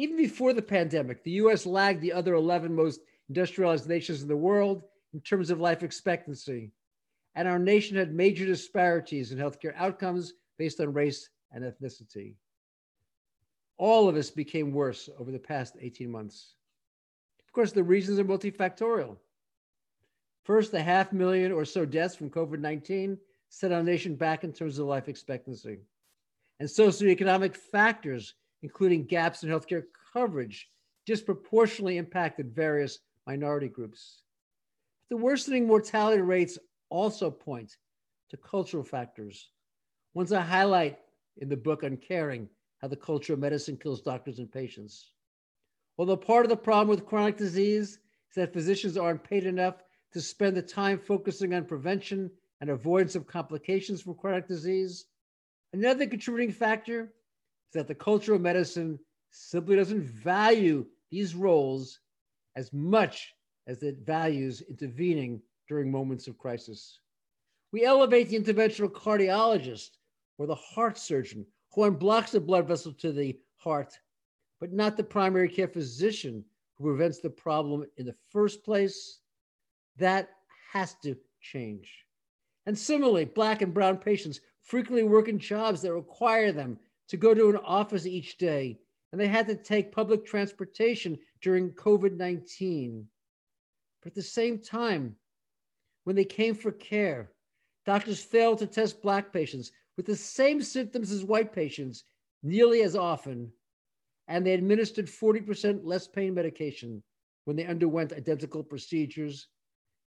Even 0.01 0.17
before 0.17 0.53
the 0.53 0.63
pandemic, 0.63 1.23
the 1.23 1.43
US 1.43 1.67
lagged 1.67 2.01
the 2.01 2.13
other 2.13 2.35
11 2.35 2.75
most 2.75 3.01
industrialized 3.29 3.89
nations 3.89 4.23
in 4.23 4.29
the 4.29 4.37
world 4.37 4.83
in 5.13 5.21
terms 5.21 5.51
of 5.51 5.61
life 5.61 5.83
expectancy. 5.83 6.73
And 7.35 7.47
our 7.47 7.59
nation 7.59 7.97
had 7.97 8.15
major 8.15 8.47
disparities 8.47 9.33
in 9.33 9.39
healthcare 9.39 9.75
outcomes 9.77 10.33
based 10.59 10.81
on 10.81 10.93
race 10.93 11.29
and 11.53 11.65
ethnicity 11.65 12.35
all 13.81 14.11
of 14.11 14.17
us 14.17 14.31
became 14.31 14.73
worse 14.75 15.09
over 15.19 15.33
the 15.33 15.39
past 15.39 15.75
18 15.81 16.11
months. 16.11 16.53
Of 17.47 17.51
course, 17.55 17.73
the 17.73 17.83
reasons 17.83 18.19
are 18.19 18.25
multifactorial. 18.25 19.17
First, 20.45 20.71
the 20.71 20.83
half 20.83 21.15
million 21.15 21.51
or 21.51 21.65
so 21.65 21.87
deaths 21.87 22.15
from 22.15 22.29
COVID 22.29 22.59
19 22.59 23.17
set 23.49 23.73
our 23.73 23.83
nation 23.83 24.17
back 24.17 24.45
in 24.45 24.53
terms 24.53 24.79
of 24.79 24.87
life 24.87 25.09
expectancy. 25.09 25.79
And 26.61 26.69
socioeconomic 26.69 27.57
factors, 27.57 28.35
including 28.63 29.05
gaps 29.05 29.43
in 29.43 29.49
healthcare 29.49 29.85
coverage, 30.13 30.69
disproportionately 31.07 31.97
impacted 31.97 32.55
various 32.55 32.99
minority 33.27 33.69
groups. 33.69 34.23
The 35.09 35.17
worsening 35.17 35.67
mortality 35.67 36.23
rates 36.23 36.59
also 36.89 37.31
point 37.31 37.77
to 38.31 38.37
cultural 38.37 38.85
factors. 38.85 39.51
Ones 40.15 40.33
I 40.33 40.41
highlight 40.41 40.99
in 41.39 41.49
the 41.49 41.57
book 41.57 41.83
Uncaring 41.83 42.49
how 42.81 42.89
the 42.89 42.97
culture 42.97 43.35
of 43.35 43.39
medicine 43.39 43.77
kills 43.77 44.01
doctors 44.01 44.39
and 44.39 44.51
patients. 44.51 45.13
Although 45.99 46.17
part 46.17 46.45
of 46.45 46.51
the 46.51 46.57
problem 46.57 46.89
with 46.89 47.07
chronic 47.07 47.37
disease 47.37 47.91
is 47.91 48.35
that 48.37 48.53
physicians 48.53 48.97
aren't 48.97 49.23
paid 49.23 49.45
enough 49.45 49.83
to 50.13 50.21
spend 50.21 50.57
the 50.57 50.63
time 50.63 50.99
focusing 50.99 51.55
on 51.55 51.65
prevention 51.65 52.31
and 52.61 52.71
avoidance 52.71 53.15
of 53.15 53.27
complications 53.27 54.03
from 54.03 54.15
chronic 54.15 54.47
disease, 54.47 55.07
another 55.73 56.07
contributing 56.07 56.53
factor 56.53 57.13
is 57.71 57.75
that 57.75 57.89
the 57.89 57.95
culture 57.95 58.35
of 58.35 58.41
medicine 58.41 58.99
simply 59.31 59.77
doesn't 59.77 60.03
value 60.03 60.85
these 61.11 61.35
roles 61.35 62.01
as 62.57 62.73
much 62.73 63.35
as 63.69 63.83
it 63.83 63.99
values 64.05 64.63
intervening 64.69 65.41
during 65.69 65.91
moments 65.91 66.27
of 66.27 66.37
crisis. 66.37 66.99
We 67.73 67.85
elevate 67.85 68.29
the 68.29 68.41
interventional 68.41 68.91
cardiologist 68.91 69.91
or 70.39 70.47
the 70.47 70.55
heart 70.57 70.99
surgeon 70.99 71.47
who 71.73 71.89
unblocks 71.89 72.33
the 72.33 72.41
blood 72.41 72.67
vessel 72.67 72.93
to 72.95 73.13
the 73.13 73.39
heart, 73.57 73.97
but 74.59 74.73
not 74.73 74.97
the 74.97 75.05
primary 75.05 75.49
care 75.49 75.69
physician 75.69 76.45
who 76.77 76.85
prevents 76.85 77.21
the 77.21 77.31
problem 77.31 77.87
in 77.99 78.07
the 78.07 78.17
first 78.31 78.65
place. 78.65 79.21
That 79.97 80.31
has 80.73 80.97
to 81.05 81.17
change. 81.41 82.05
And 82.67 82.77
similarly, 82.77 83.27
Black 83.27 83.63
and 83.63 83.73
Brown 83.73 83.99
patients 83.99 84.41
frequently 84.63 85.05
work 85.05 85.29
in 85.29 85.39
jobs 85.39 85.83
that 85.83 85.95
require 85.95 86.51
them 86.51 86.79
to 87.11 87.17
go 87.17 87.35
to 87.35 87.51
an 87.51 87.57
office 87.57 88.07
each 88.07 88.39
day, 88.39 88.79
and 89.11 89.21
they 89.21 89.27
had 89.27 89.49
to 89.49 89.57
take 89.57 89.91
public 89.91 90.25
transportation 90.25 91.19
during 91.43 91.73
COVID 91.73 92.17
19. 92.17 93.05
But 94.01 94.11
at 94.11 94.15
the 94.15 94.23
same 94.23 94.61
time, 94.61 95.17
when 96.05 96.15
they 96.15 96.25
came 96.25 96.55
for 96.55 96.71
care, 96.71 97.33
doctors 97.85 98.23
failed 98.23 98.59
to 98.59 98.67
test 98.67 99.03
Black 99.03 99.33
patients 99.33 99.73
with 99.97 100.07
the 100.07 100.15
same 100.15 100.63
symptoms 100.63 101.11
as 101.11 101.25
white 101.25 101.53
patients 101.53 102.05
nearly 102.45 102.83
as 102.83 102.95
often, 102.95 103.53
and 104.29 104.47
they 104.47 104.55
administered 104.55 105.07
40% 105.07 105.81
less 105.83 106.07
pain 106.07 106.33
medication 106.33 107.03
when 107.45 107.57
they 107.57 107.67
underwent 107.67 108.13
identical 108.13 108.63
procedures. 108.63 109.49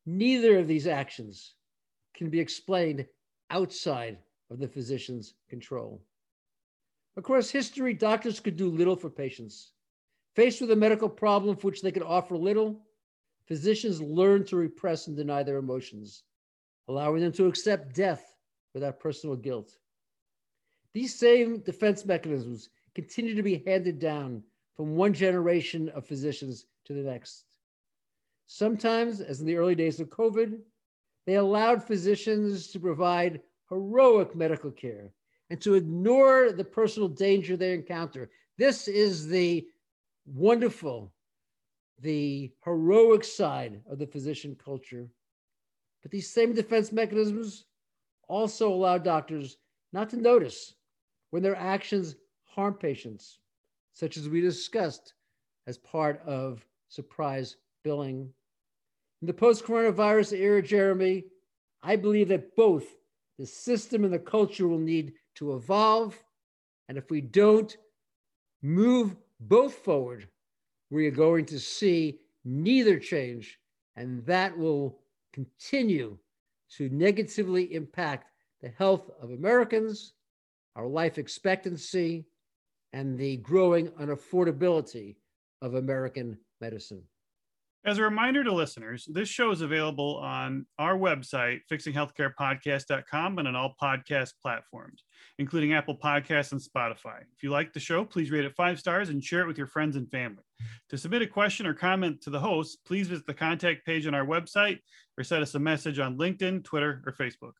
Neither 0.07 0.57
of 0.57 0.69
these 0.69 0.87
actions 0.87 1.55
can 2.15 2.31
be 2.31 2.39
explained 2.39 3.07
outside 3.51 4.19
of 4.51 4.61
the 4.61 4.69
physician's 4.69 5.35
control. 5.51 6.01
Across 7.17 7.51
history, 7.51 7.93
doctors 7.93 8.41
could 8.41 8.57
do 8.57 8.69
little 8.69 8.97
for 8.97 9.11
patients. 9.11 9.73
Faced 10.35 10.63
with 10.63 10.71
a 10.71 10.77
medical 10.77 11.11
problem 11.11 11.57
for 11.57 11.67
which 11.67 11.83
they 11.83 11.93
could 11.93 12.03
offer 12.03 12.37
little, 12.37 12.81
physicians 13.47 14.01
learned 14.01 14.47
to 14.47 14.57
repress 14.57 15.07
and 15.07 15.17
deny 15.17 15.43
their 15.43 15.59
emotions, 15.59 16.23
allowing 16.89 17.21
them 17.21 17.33
to 17.33 17.47
accept 17.47 17.95
death 17.95 18.35
without 18.73 18.99
personal 18.99 19.37
guilt. 19.37 19.77
These 20.95 21.19
same 21.19 21.61
defense 21.61 22.07
mechanisms 22.07 22.71
continue 22.95 23.35
to 23.35 23.43
be 23.43 23.63
handed 23.67 23.99
down 23.99 24.43
from 24.75 24.97
one 24.97 25.13
generation 25.13 25.91
of 25.91 26.07
physicians 26.07 26.65
to 26.85 26.95
the 26.95 27.03
next. 27.03 27.45
Sometimes, 28.47 29.21
as 29.21 29.41
in 29.41 29.47
the 29.47 29.57
early 29.57 29.75
days 29.75 30.01
of 30.01 30.09
COVID, 30.09 30.59
they 31.27 31.35
allowed 31.35 31.85
physicians 31.85 32.69
to 32.69 32.81
provide 32.81 33.43
heroic 33.69 34.35
medical 34.35 34.71
care 34.71 35.13
and 35.51 35.61
to 35.61 35.75
ignore 35.75 36.53
the 36.53 36.65
personal 36.65 37.09
danger 37.09 37.57
they 37.57 37.75
encounter. 37.75 38.31
This 38.59 38.89
is 38.89 39.29
the 39.29 39.67
wonderful, 40.27 41.13
the 42.01 42.53
heroic 42.65 43.25
side 43.25 43.81
of 43.91 43.99
the 43.99 44.07
physician 44.07 44.57
culture. 44.63 45.09
But 46.03 46.11
these 46.11 46.31
same 46.31 46.55
defense 46.55 46.93
mechanisms 46.93 47.65
also 48.29 48.73
allow 48.73 48.99
doctors 48.99 49.57
not 49.93 50.11
to 50.11 50.17
notice 50.17 50.75
when 51.31 51.43
their 51.43 51.57
actions 51.57 52.17
harm 52.45 52.75
patients, 52.75 53.39
such 53.93 54.17
as 54.17 54.29
we 54.29 54.41
discussed 54.41 55.15
as 55.67 55.79
part 55.79 56.23
of 56.27 56.65
surprise 56.89 57.57
billing. 57.85 58.29
In 59.21 59.27
the 59.27 59.33
post 59.33 59.65
coronavirus 59.65 60.39
era, 60.39 60.63
Jeremy, 60.63 61.25
I 61.83 61.97
believe 61.97 62.29
that 62.29 62.55
both 62.57 62.85
the 63.39 63.47
system 63.47 64.05
and 64.05 64.13
the 64.13 64.19
culture 64.19 64.69
will 64.69 64.79
need 64.79 65.15
to 65.37 65.55
evolve. 65.55 66.23
And 66.89 66.99
if 66.99 67.11
we 67.11 67.21
don't 67.21 67.77
move 68.63 69.17
both 69.41 69.75
forward, 69.75 70.29
we 70.91 71.07
are 71.07 71.13
going 71.13 71.47
to 71.47 71.59
see 71.59 72.19
neither 72.45 72.99
change, 72.99 73.59
and 73.97 74.25
that 74.27 74.57
will 74.57 74.99
continue 75.33 76.19
to 76.77 76.89
negatively 76.91 77.75
impact 77.75 78.31
the 78.61 78.69
health 78.69 79.11
of 79.21 79.31
Americans, 79.31 80.13
our 80.77 80.87
life 80.87 81.19
expectancy, 81.19 82.25
and 82.93 83.19
the 83.19 83.39
growing 83.39 83.89
unaffordability 83.89 85.17
of 85.61 85.75
American 85.75 86.39
medicine. 86.61 87.03
As 87.85 87.99
a 87.99 88.03
reminder 88.03 88.45
to 88.45 88.53
listeners, 88.53 89.09
this 89.11 89.29
show 89.29 89.51
is 89.51 89.61
available 89.61 90.19
on 90.19 90.67
our 90.79 90.97
website, 90.97 91.63
fixinghealthcarepodcast.com, 91.71 93.39
and 93.39 93.49
on 93.49 93.57
all 93.57 93.75
podcast 93.83 94.35
platforms, 94.41 95.03
including 95.41 95.73
Apple 95.73 95.99
Podcasts 95.99 96.53
and 96.53 96.61
Spotify. 96.61 97.23
If 97.35 97.43
you 97.43 97.51
like 97.51 97.73
the 97.73 97.81
show, 97.81 98.05
please 98.05 98.31
rate 98.31 98.45
it 98.45 98.55
five 98.55 98.79
stars 98.79 99.09
and 99.09 99.23
share 99.23 99.41
it 99.41 99.49
with 99.49 99.59
your 99.59 99.67
friends 99.67 99.97
and 99.97 100.09
family. 100.09 100.45
To 100.91 100.97
submit 100.97 101.23
a 101.23 101.27
question 101.27 101.67
or 101.67 101.75
comment 101.75 102.21
to 102.23 102.31
the 102.31 102.39
host, 102.39 102.79
please 102.87 103.09
visit 103.09 103.27
the 103.27 103.35
contact 103.35 103.85
page 103.85 104.07
on 104.07 104.15
our 104.15 104.27
website 104.27 104.79
or 105.19 105.25
send 105.25 105.43
us 105.43 105.57
a 105.57 105.59
message 105.59 105.99
on 105.99 106.17
LinkedIn, 106.17 106.63
Twitter, 106.63 107.03
or 107.05 107.13
Facebook. 107.13 107.55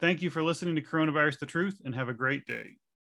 Thank 0.00 0.22
you 0.22 0.30
for 0.30 0.42
listening 0.42 0.76
to 0.76 0.82
Coronavirus 0.82 1.40
the 1.40 1.46
Truth 1.46 1.82
and 1.84 1.94
have 1.94 2.08
a 2.08 2.14
great 2.14 2.46
day. 2.46 2.78